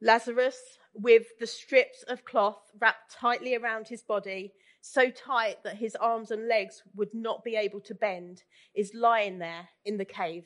Lazarus, 0.00 0.78
with 0.94 1.26
the 1.38 1.46
strips 1.46 2.02
of 2.08 2.24
cloth 2.24 2.70
wrapped 2.80 3.12
tightly 3.12 3.54
around 3.54 3.88
his 3.88 4.02
body, 4.02 4.52
so 4.80 5.10
tight 5.10 5.62
that 5.62 5.76
his 5.76 5.94
arms 5.96 6.30
and 6.30 6.48
legs 6.48 6.82
would 6.94 7.12
not 7.12 7.44
be 7.44 7.54
able 7.54 7.80
to 7.80 7.94
bend, 7.94 8.42
is 8.74 8.94
lying 8.94 9.38
there 9.38 9.68
in 9.84 9.98
the 9.98 10.04
cave. 10.04 10.44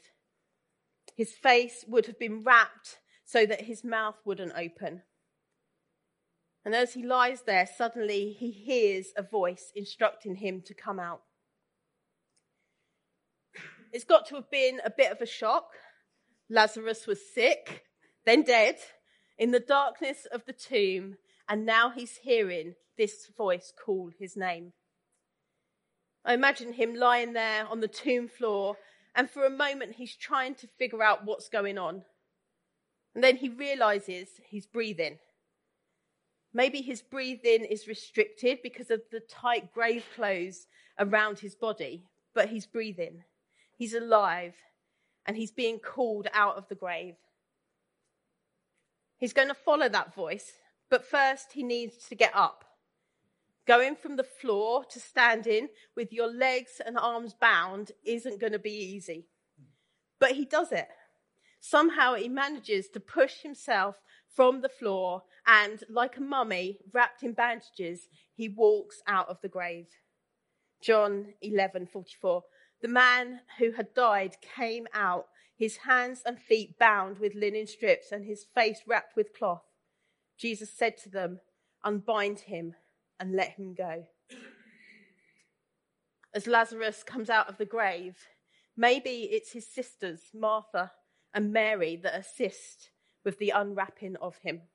His 1.17 1.33
face 1.33 1.85
would 1.87 2.07
have 2.07 2.19
been 2.19 2.43
wrapped 2.43 2.99
so 3.25 3.47
that 3.47 3.63
his 3.63 3.85
mouth 3.85 4.17
wouldn't 4.25 4.53
open. 4.57 5.03
And 6.65 6.75
as 6.75 6.95
he 6.95 7.05
lies 7.05 7.43
there, 7.43 7.69
suddenly 7.77 8.33
he 8.33 8.51
hears 8.51 9.13
a 9.17 9.23
voice 9.23 9.71
instructing 9.77 10.37
him 10.37 10.63
to 10.67 10.75
come 10.75 10.99
out. 10.99 11.23
It's 13.93 14.05
got 14.05 14.27
to 14.29 14.35
have 14.35 14.51
been 14.51 14.81
a 14.85 14.91
bit 14.91 15.13
of 15.13 15.21
a 15.21 15.27
shock. 15.27 15.69
Lazarus 16.51 17.07
was 17.07 17.21
sick, 17.33 17.85
then 18.27 18.43
dead, 18.43 18.77
in 19.39 19.51
the 19.51 19.61
darkness 19.61 20.27
of 20.31 20.45
the 20.47 20.53
tomb, 20.53 21.17
and 21.49 21.67
now 21.67 21.91
he's 21.91 22.19
hearing 22.19 22.75
this 22.97 23.27
voice 23.37 23.73
call 23.85 24.11
his 24.19 24.37
name. 24.37 24.73
I 26.25 26.35
imagine 26.35 26.73
him 26.73 26.95
lying 26.95 27.33
there 27.33 27.67
on 27.67 27.81
the 27.81 27.89
tomb 27.89 28.29
floor, 28.29 28.77
and 29.15 29.31
for 29.31 29.45
a 29.45 29.51
moment 29.51 29.97
he's 29.97 30.17
trying 30.17 30.55
to 30.57 30.69
figure 30.79 31.03
out 31.03 31.25
what's 31.25 31.49
going 31.49 31.79
on. 31.79 32.03
And 33.15 33.23
then 33.23 33.37
he 33.37 33.49
realizes 33.49 34.29
he's 34.49 34.67
breathing. 34.67 35.19
Maybe 36.53 36.81
his 36.83 37.03
breathing 37.03 37.65
is 37.65 37.89
restricted 37.89 38.61
because 38.63 38.91
of 38.91 39.03
the 39.11 39.21
tight 39.21 39.73
grave 39.73 40.05
clothes 40.15 40.67
around 40.99 41.41
his 41.41 41.55
body, 41.55 42.05
but 42.35 42.49
he's 42.49 42.67
breathing. 42.67 43.25
He's 43.77 43.95
alive 43.95 44.55
and 45.27 45.37
he's 45.37 45.51
being 45.51 45.79
called 45.79 46.29
out 46.33 46.57
of 46.57 46.69
the 46.69 46.75
grave. 46.75 47.17
He's 49.19 49.33
going 49.33 49.49
to 49.49 49.55
follow 49.55 49.89
that 49.89 50.15
voice, 50.15 50.53
but 50.91 51.05
first 51.05 51.53
he 51.53 51.63
needs 51.63 52.09
to 52.09 52.15
get 52.15 52.33
up. 52.35 52.65
Going 53.67 53.97
from 53.97 54.17
the 54.17 54.25
floor 54.25 54.85
to 54.85 55.01
standing 55.01 55.69
with 55.97 56.13
your 56.13 56.31
legs 56.31 56.81
and 56.85 56.99
arms 56.99 57.35
bound 57.35 57.93
isn't 58.05 58.41
going 58.41 58.53
to 58.53 58.59
be 58.59 58.73
easy. 58.75 59.27
But 60.19 60.33
he 60.33 60.45
does 60.45 60.71
it. 60.71 60.89
Somehow 61.61 62.15
he 62.15 62.29
manages 62.29 62.89
to 62.89 63.01
push 63.01 63.41
himself 63.41 63.97
from 64.35 64.61
the 64.61 64.69
floor 64.69 65.23
and, 65.47 65.83
like 65.89 66.17
a 66.17 66.21
mummy 66.21 66.79
wrapped 66.93 67.23
in 67.23 67.33
bandages, 67.33 68.09
he 68.35 68.49
walks 68.49 69.03
out 69.07 69.29
of 69.29 69.41
the 69.41 69.49
grave. 69.49 69.87
John 70.83 71.33
11:44 71.43 72.43
The 72.83 72.89
man 72.89 73.41
who 73.59 73.73
had 73.73 73.95
died 73.95 74.37
came 74.43 74.87
out, 74.93 75.29
his 75.57 75.79
hands 75.79 76.23
and 76.25 76.41
feet 76.41 76.79
bound 76.79 77.19
with 77.19 77.35
linen 77.35 77.67
strips 77.67 78.13
and 78.13 78.25
his 78.25 78.45
face 78.45 78.83
wrapped 78.87 79.17
with 79.17 79.35
cloth. 79.35 79.65
Jesus 80.37 80.73
said 80.73 80.97
to 80.99 81.09
them, 81.09 81.41
"Unbind 81.83 82.41
him 82.41 82.77
and 83.21 83.33
let 83.33 83.53
him 83.53 83.75
go." 83.75 84.09
As 86.33 86.47
Lazarus 86.47 87.05
comes 87.05 87.31
out 87.31 87.49
of 87.49 87.59
the 87.59 87.67
grave, 87.67 88.29
maybe 88.77 89.31
it's 89.31 89.53
his 89.53 89.69
sisters, 89.69 90.31
Martha 90.35 90.93
and 91.33 91.53
Mary 91.53 91.97
that 91.97 92.19
assist 92.19 92.91
with 93.23 93.39
the 93.39 93.51
unwrapping 93.51 94.17
of 94.17 94.39
him. 94.39 94.69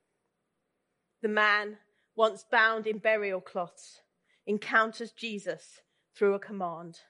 The 1.20 1.28
man, 1.28 1.78
once 2.14 2.44
bound 2.44 2.86
in 2.86 2.98
burial 2.98 3.42
cloths, 3.42 4.00
encounters 4.46 5.12
Jesus 5.12 5.82
through 6.14 6.34
a 6.34 6.38
command. 6.38 7.00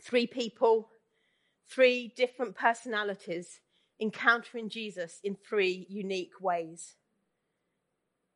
Three 0.00 0.26
people, 0.26 0.90
three 1.70 2.12
different 2.16 2.56
personalities 2.56 3.60
encountering 4.00 4.68
Jesus 4.68 5.20
in 5.22 5.36
three 5.36 5.86
unique 5.88 6.40
ways. 6.40 6.96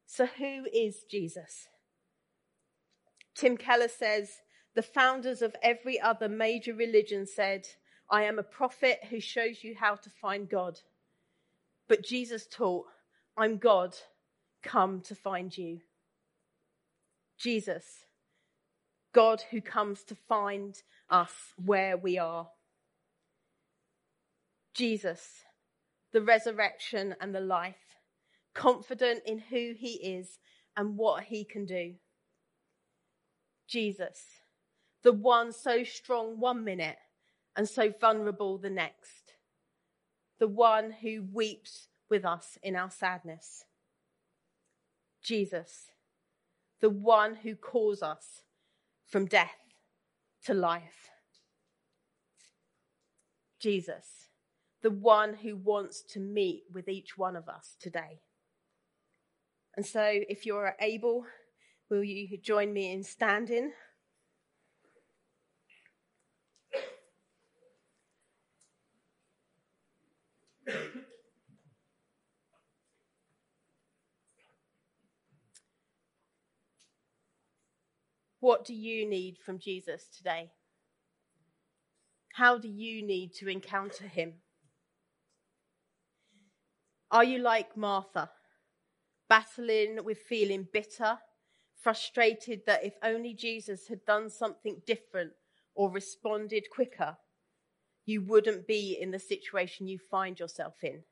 So, 0.06 0.26
who 0.26 0.66
is 0.72 1.04
Jesus? 1.10 1.68
Tim 3.34 3.56
Keller 3.56 3.88
says 3.88 4.30
the 4.74 4.82
founders 4.82 5.42
of 5.42 5.56
every 5.62 6.00
other 6.00 6.28
major 6.28 6.74
religion 6.74 7.26
said, 7.26 7.66
I 8.10 8.24
am 8.24 8.38
a 8.38 8.44
prophet 8.44 9.00
who 9.10 9.18
shows 9.18 9.64
you 9.64 9.74
how 9.78 9.96
to 9.96 10.10
find 10.10 10.48
God. 10.48 10.78
But 11.88 12.04
Jesus 12.04 12.46
taught, 12.46 12.86
I'm 13.36 13.56
God, 13.56 13.96
come 14.62 15.00
to 15.02 15.14
find 15.14 15.56
you. 15.56 15.80
Jesus, 17.38 17.84
God 19.12 19.42
who 19.50 19.60
comes 19.60 20.04
to 20.04 20.14
find 20.14 20.76
us 21.10 21.32
where 21.56 21.96
we 21.96 22.18
are. 22.18 22.48
Jesus, 24.74 25.44
the 26.12 26.20
resurrection 26.20 27.14
and 27.20 27.34
the 27.34 27.40
life, 27.40 27.98
confident 28.54 29.22
in 29.24 29.38
who 29.38 29.72
he 29.76 29.92
is 30.16 30.38
and 30.76 30.96
what 30.96 31.24
he 31.24 31.44
can 31.44 31.64
do. 31.64 31.94
Jesus, 33.68 34.24
the 35.02 35.12
one 35.12 35.52
so 35.52 35.84
strong 35.84 36.38
one 36.40 36.64
minute 36.64 36.96
and 37.56 37.68
so 37.68 37.92
vulnerable 38.00 38.58
the 38.58 38.70
next. 38.70 39.34
The 40.40 40.48
one 40.48 40.90
who 40.90 41.24
weeps 41.32 41.88
with 42.10 42.24
us 42.24 42.58
in 42.62 42.74
our 42.74 42.90
sadness. 42.90 43.64
Jesus, 45.22 45.86
the 46.80 46.90
one 46.90 47.36
who 47.36 47.54
calls 47.54 48.02
us 48.02 48.42
from 49.06 49.26
death 49.26 49.56
to 50.44 50.52
life. 50.52 51.08
Jesus, 53.60 54.23
the 54.84 54.90
one 54.90 55.32
who 55.32 55.56
wants 55.56 56.02
to 56.02 56.20
meet 56.20 56.64
with 56.70 56.88
each 56.90 57.16
one 57.16 57.36
of 57.36 57.48
us 57.48 57.74
today. 57.80 58.20
And 59.74 59.86
so, 59.86 60.06
if 60.06 60.44
you're 60.44 60.76
able, 60.78 61.24
will 61.88 62.04
you 62.04 62.36
join 62.36 62.70
me 62.72 62.92
in 62.92 63.02
standing? 63.02 63.72
What 78.40 78.66
do 78.66 78.74
you 78.74 79.08
need 79.08 79.38
from 79.38 79.58
Jesus 79.58 80.04
today? 80.14 80.50
How 82.34 82.58
do 82.58 82.68
you 82.68 83.02
need 83.02 83.32
to 83.36 83.48
encounter 83.48 84.06
him? 84.06 84.34
Are 87.14 87.22
you 87.22 87.38
like 87.38 87.76
Martha, 87.76 88.28
battling 89.28 90.02
with 90.04 90.18
feeling 90.18 90.66
bitter, 90.72 91.18
frustrated 91.80 92.62
that 92.66 92.84
if 92.84 92.94
only 93.04 93.34
Jesus 93.34 93.86
had 93.86 94.04
done 94.04 94.28
something 94.28 94.82
different 94.84 95.30
or 95.76 95.92
responded 95.92 96.64
quicker, 96.72 97.16
you 98.04 98.20
wouldn't 98.20 98.66
be 98.66 98.98
in 99.00 99.12
the 99.12 99.20
situation 99.20 99.86
you 99.86 99.96
find 99.96 100.40
yourself 100.40 100.74
in? 100.82 101.04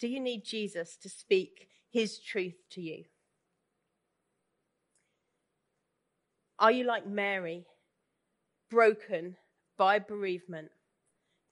Do 0.00 0.08
you 0.08 0.18
need 0.18 0.44
Jesus 0.44 0.96
to 0.96 1.08
speak 1.08 1.68
his 1.88 2.18
truth 2.18 2.56
to 2.72 2.80
you? 2.80 3.04
Are 6.58 6.72
you 6.72 6.82
like 6.82 7.06
Mary, 7.06 7.66
broken 8.68 9.36
by 9.78 10.00
bereavement, 10.00 10.72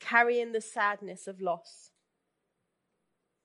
carrying 0.00 0.50
the 0.50 0.60
sadness 0.60 1.28
of 1.28 1.40
loss? 1.40 1.92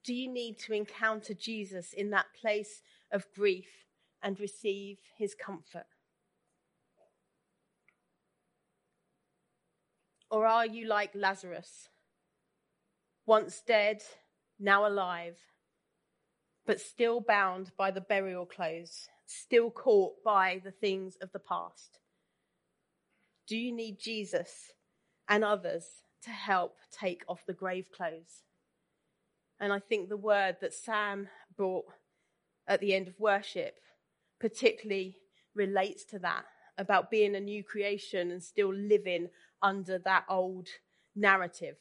Do 0.06 0.13
you 0.13 0.32
need 0.32 0.60
to 0.60 0.74
encounter 0.74 1.34
Jesus 1.34 1.91
in 1.91 2.12
that 2.12 2.28
place 2.39 2.84
of 3.12 3.26
grief 3.34 3.88
and 4.22 4.39
receive 4.39 4.98
his 5.18 5.34
comfort? 5.34 5.88
Or 10.30 10.46
are 10.46 10.65
you 10.65 10.88
like 10.88 11.12
Lazarus, 11.15 11.89
once 13.26 13.62
dead, 13.65 14.04
now 14.60 14.88
alive, 14.88 15.38
but 16.65 16.82
still 16.82 17.22
bound 17.22 17.72
by 17.78 17.89
the 17.89 18.02
burial 18.02 18.46
clothes 18.46 19.08
still 19.26 19.72
caught 19.72 20.24
by 20.24 20.62
the 20.63 20.72
things 20.72 21.18
of 21.22 21.32
the 21.32 21.39
past? 21.39 22.00
Do 23.48 23.58
you 23.58 23.72
need 23.72 24.00
Jesus 24.00 24.74
and 25.28 25.44
others 25.44 25.86
to 26.24 26.30
help 26.30 26.78
take 26.91 27.24
off 27.28 27.46
the 27.46 27.54
grave 27.54 27.88
clothes? 27.96 28.44
And 29.60 29.72
I 29.72 29.80
think 29.80 30.10
the 30.10 30.18
word 30.18 30.58
that 30.62 30.74
Sam 30.74 31.28
brought 31.56 31.86
at 32.68 32.82
the 32.82 32.94
end 32.94 33.08
of 33.08 33.20
worship 33.20 33.76
particularly 34.39 35.18
relates 35.54 36.04
to 36.06 36.20
that 36.20 36.46
about 36.78 37.10
being 37.10 37.36
a 37.36 37.39
new 37.39 37.63
creation 37.63 38.32
and 38.32 38.44
still 38.44 38.74
living 38.74 39.30
under 39.62 39.98
that 40.00 40.26
old 40.30 40.68
narrative. 41.15 41.78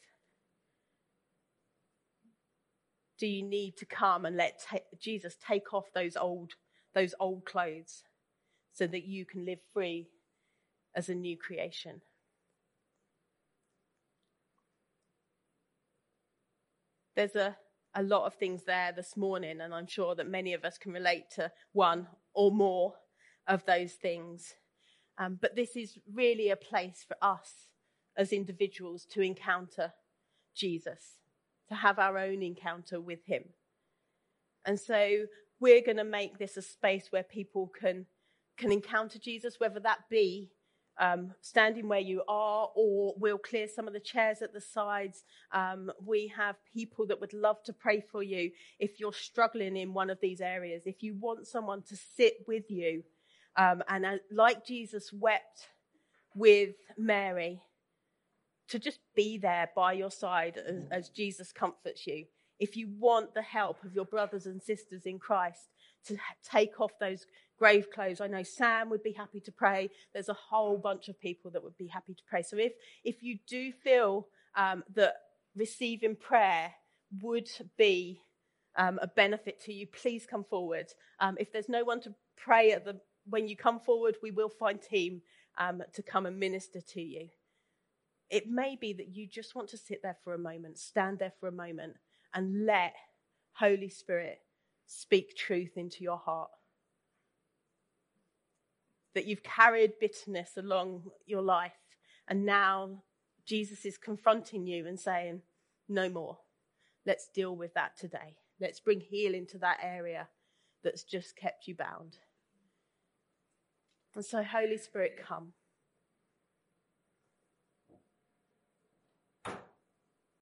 Do 3.19 3.27
you 3.27 3.43
need 3.43 3.77
to 3.77 3.85
come 3.85 4.25
and 4.25 4.37
let 4.37 4.65
Jesus 4.99 5.35
take 5.45 5.73
off 5.73 5.85
those 5.93 6.15
old 6.15 6.53
those 6.93 7.13
old 7.19 7.45
clothes 7.45 8.03
so 8.73 8.87
that 8.87 9.05
you 9.05 9.25
can 9.25 9.45
live 9.45 9.59
free 9.73 10.07
as 10.95 11.09
a 11.09 11.15
new 11.15 11.37
creation. 11.37 12.01
There's 17.15 17.35
a 17.35 17.57
a 17.95 18.03
lot 18.03 18.25
of 18.25 18.33
things 18.33 18.63
there 18.63 18.91
this 18.91 19.15
morning, 19.15 19.61
and 19.61 19.73
I'm 19.73 19.87
sure 19.87 20.15
that 20.15 20.27
many 20.27 20.53
of 20.53 20.65
us 20.65 20.77
can 20.77 20.91
relate 20.91 21.31
to 21.35 21.51
one 21.71 22.07
or 22.33 22.51
more 22.51 22.95
of 23.47 23.65
those 23.65 23.93
things. 23.93 24.53
Um, 25.17 25.39
but 25.41 25.55
this 25.55 25.77
is 25.77 25.97
really 26.13 26.49
a 26.49 26.57
place 26.57 27.05
for 27.07 27.15
us 27.21 27.69
as 28.17 28.33
individuals 28.33 29.05
to 29.11 29.21
encounter 29.21 29.93
Jesus, 30.53 31.19
to 31.69 31.75
have 31.75 31.97
our 31.97 32.17
own 32.17 32.43
encounter 32.43 32.99
with 32.99 33.25
Him. 33.25 33.43
And 34.65 34.79
so 34.79 35.25
we're 35.59 35.81
going 35.81 35.97
to 35.97 36.03
make 36.03 36.37
this 36.37 36.57
a 36.57 36.61
space 36.61 37.07
where 37.11 37.23
people 37.23 37.71
can, 37.79 38.05
can 38.57 38.71
encounter 38.71 39.19
Jesus, 39.19 39.59
whether 39.59 39.79
that 39.79 40.09
be 40.09 40.51
um, 40.97 41.33
standing 41.41 41.87
where 41.87 41.99
you 41.99 42.23
are, 42.27 42.69
or 42.75 43.13
we'll 43.17 43.37
clear 43.37 43.67
some 43.67 43.87
of 43.87 43.93
the 43.93 43.99
chairs 43.99 44.41
at 44.41 44.53
the 44.53 44.61
sides. 44.61 45.23
Um, 45.51 45.91
we 46.03 46.27
have 46.35 46.55
people 46.73 47.05
that 47.07 47.19
would 47.19 47.33
love 47.33 47.63
to 47.63 47.73
pray 47.73 48.01
for 48.01 48.23
you 48.23 48.51
if 48.79 48.99
you're 48.99 49.13
struggling 49.13 49.75
in 49.77 49.93
one 49.93 50.09
of 50.09 50.19
these 50.21 50.41
areas. 50.41 50.83
If 50.85 51.03
you 51.03 51.15
want 51.15 51.47
someone 51.47 51.81
to 51.83 51.95
sit 51.95 52.35
with 52.47 52.69
you, 52.69 53.03
um, 53.57 53.83
and 53.87 54.05
uh, 54.05 54.17
like 54.31 54.65
Jesus 54.65 55.11
wept 55.13 55.69
with 56.33 56.75
Mary, 56.97 57.61
to 58.67 58.79
just 58.79 58.99
be 59.15 59.37
there 59.37 59.69
by 59.75 59.93
your 59.93 60.11
side 60.11 60.57
as, 60.57 60.83
as 60.91 61.09
Jesus 61.09 61.51
comforts 61.51 62.07
you. 62.07 62.25
If 62.59 62.75
you 62.77 62.89
want 62.97 63.33
the 63.33 63.41
help 63.41 63.83
of 63.83 63.93
your 63.93 64.05
brothers 64.05 64.45
and 64.45 64.61
sisters 64.61 65.05
in 65.05 65.19
Christ 65.19 65.69
to 66.07 66.17
take 66.43 66.79
off 66.79 66.91
those 66.99 67.25
grave 67.57 67.89
clothes. 67.91 68.21
I 68.21 68.27
know 68.27 68.43
Sam 68.43 68.89
would 68.89 69.03
be 69.03 69.13
happy 69.13 69.39
to 69.41 69.51
pray. 69.51 69.89
There's 70.13 70.29
a 70.29 70.33
whole 70.33 70.77
bunch 70.77 71.07
of 71.07 71.19
people 71.19 71.51
that 71.51 71.63
would 71.63 71.77
be 71.77 71.87
happy 71.87 72.13
to 72.13 72.23
pray. 72.27 72.43
So 72.43 72.57
if, 72.57 72.73
if 73.03 73.23
you 73.23 73.39
do 73.47 73.71
feel 73.71 74.27
um, 74.55 74.83
that 74.93 75.15
receiving 75.55 76.15
prayer 76.15 76.73
would 77.21 77.49
be 77.77 78.21
um, 78.75 78.99
a 79.01 79.07
benefit 79.07 79.61
to 79.63 79.73
you, 79.73 79.87
please 79.87 80.25
come 80.25 80.43
forward. 80.43 80.87
Um, 81.19 81.37
if 81.39 81.51
there's 81.51 81.69
no 81.69 81.83
one 81.83 82.01
to 82.01 82.13
pray 82.35 82.71
at 82.71 82.85
the 82.85 82.99
when 83.27 83.47
you 83.47 83.55
come 83.55 83.79
forward, 83.79 84.17
we 84.21 84.29
will 84.29 84.49
find 84.49 84.79
team 84.79 85.21
um, 85.57 85.81
to 85.93 86.03
come 86.03 86.27
and 86.27 86.39
minister 86.39 86.79
to 86.79 87.01
you. 87.01 87.29
It 88.29 88.47
may 88.47 88.77
be 88.79 88.93
that 88.93 89.15
you 89.15 89.27
just 89.27 89.55
want 89.55 89.69
to 89.69 89.77
sit 89.77 90.01
there 90.03 90.17
for 90.23 90.35
a 90.35 90.37
moment, 90.37 90.77
stand 90.77 91.17
there 91.17 91.33
for 91.39 91.47
a 91.47 91.51
moment, 91.51 91.95
and 92.35 92.65
let 92.65 92.93
Holy 93.53 93.89
Spirit 93.89 94.39
speak 94.85 95.35
truth 95.35 95.77
into 95.77 96.03
your 96.03 96.17
heart 96.17 96.49
that 99.15 99.25
you've 99.25 99.43
carried 99.43 99.93
bitterness 99.99 100.51
along 100.57 101.03
your 101.25 101.41
life, 101.41 101.71
and 102.27 102.45
now 102.45 103.01
Jesus 103.45 103.85
is 103.85 103.97
confronting 103.97 104.67
you 104.67 104.85
and 104.85 104.99
saying, 104.99 105.41
No 105.87 106.09
more. 106.09 106.37
Let's 107.05 107.29
deal 107.29 107.55
with 107.55 107.73
that 107.75 107.97
today. 107.97 108.35
Let's 108.59 108.79
bring 108.79 108.99
healing 108.99 109.45
to 109.47 109.57
that 109.59 109.77
area 109.81 110.27
that's 110.83 111.03
just 111.03 111.35
kept 111.35 111.67
you 111.67 111.75
bound. 111.75 112.17
And 114.15 114.25
so, 114.25 114.43
Holy 114.43 114.77
Spirit, 114.77 115.19
come. 115.27 115.53